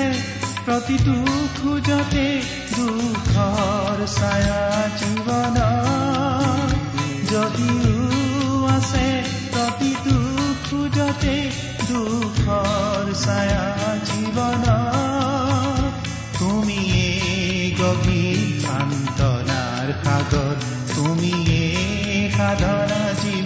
প্ৰতিটো 0.65 1.15
খোজতে 1.57 2.27
দুখৰ 2.75 3.97
ছায়া 4.07 4.61
জীৱন 4.99 5.57
যদিও 7.31 7.97
আছে 8.67 9.07
প্ৰতিটো 9.53 10.17
খোজতে 10.67 11.35
দুখৰ 11.89 13.05
ছায়া 13.15 13.65
জীৱন 14.07 14.65
তুমিয়ে 16.39 17.09
গভীৰ 17.79 18.39
সান্তনাৰ 18.63 19.87
সাগৰ 20.03 20.55
তুমিয়ে 20.95 21.63
সাধনা 22.37 23.01
জীৱন 23.21 23.40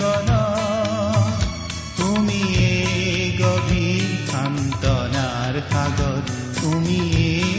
সান্তনাৰ 5.75 6.23
সাগৰ 6.55 7.55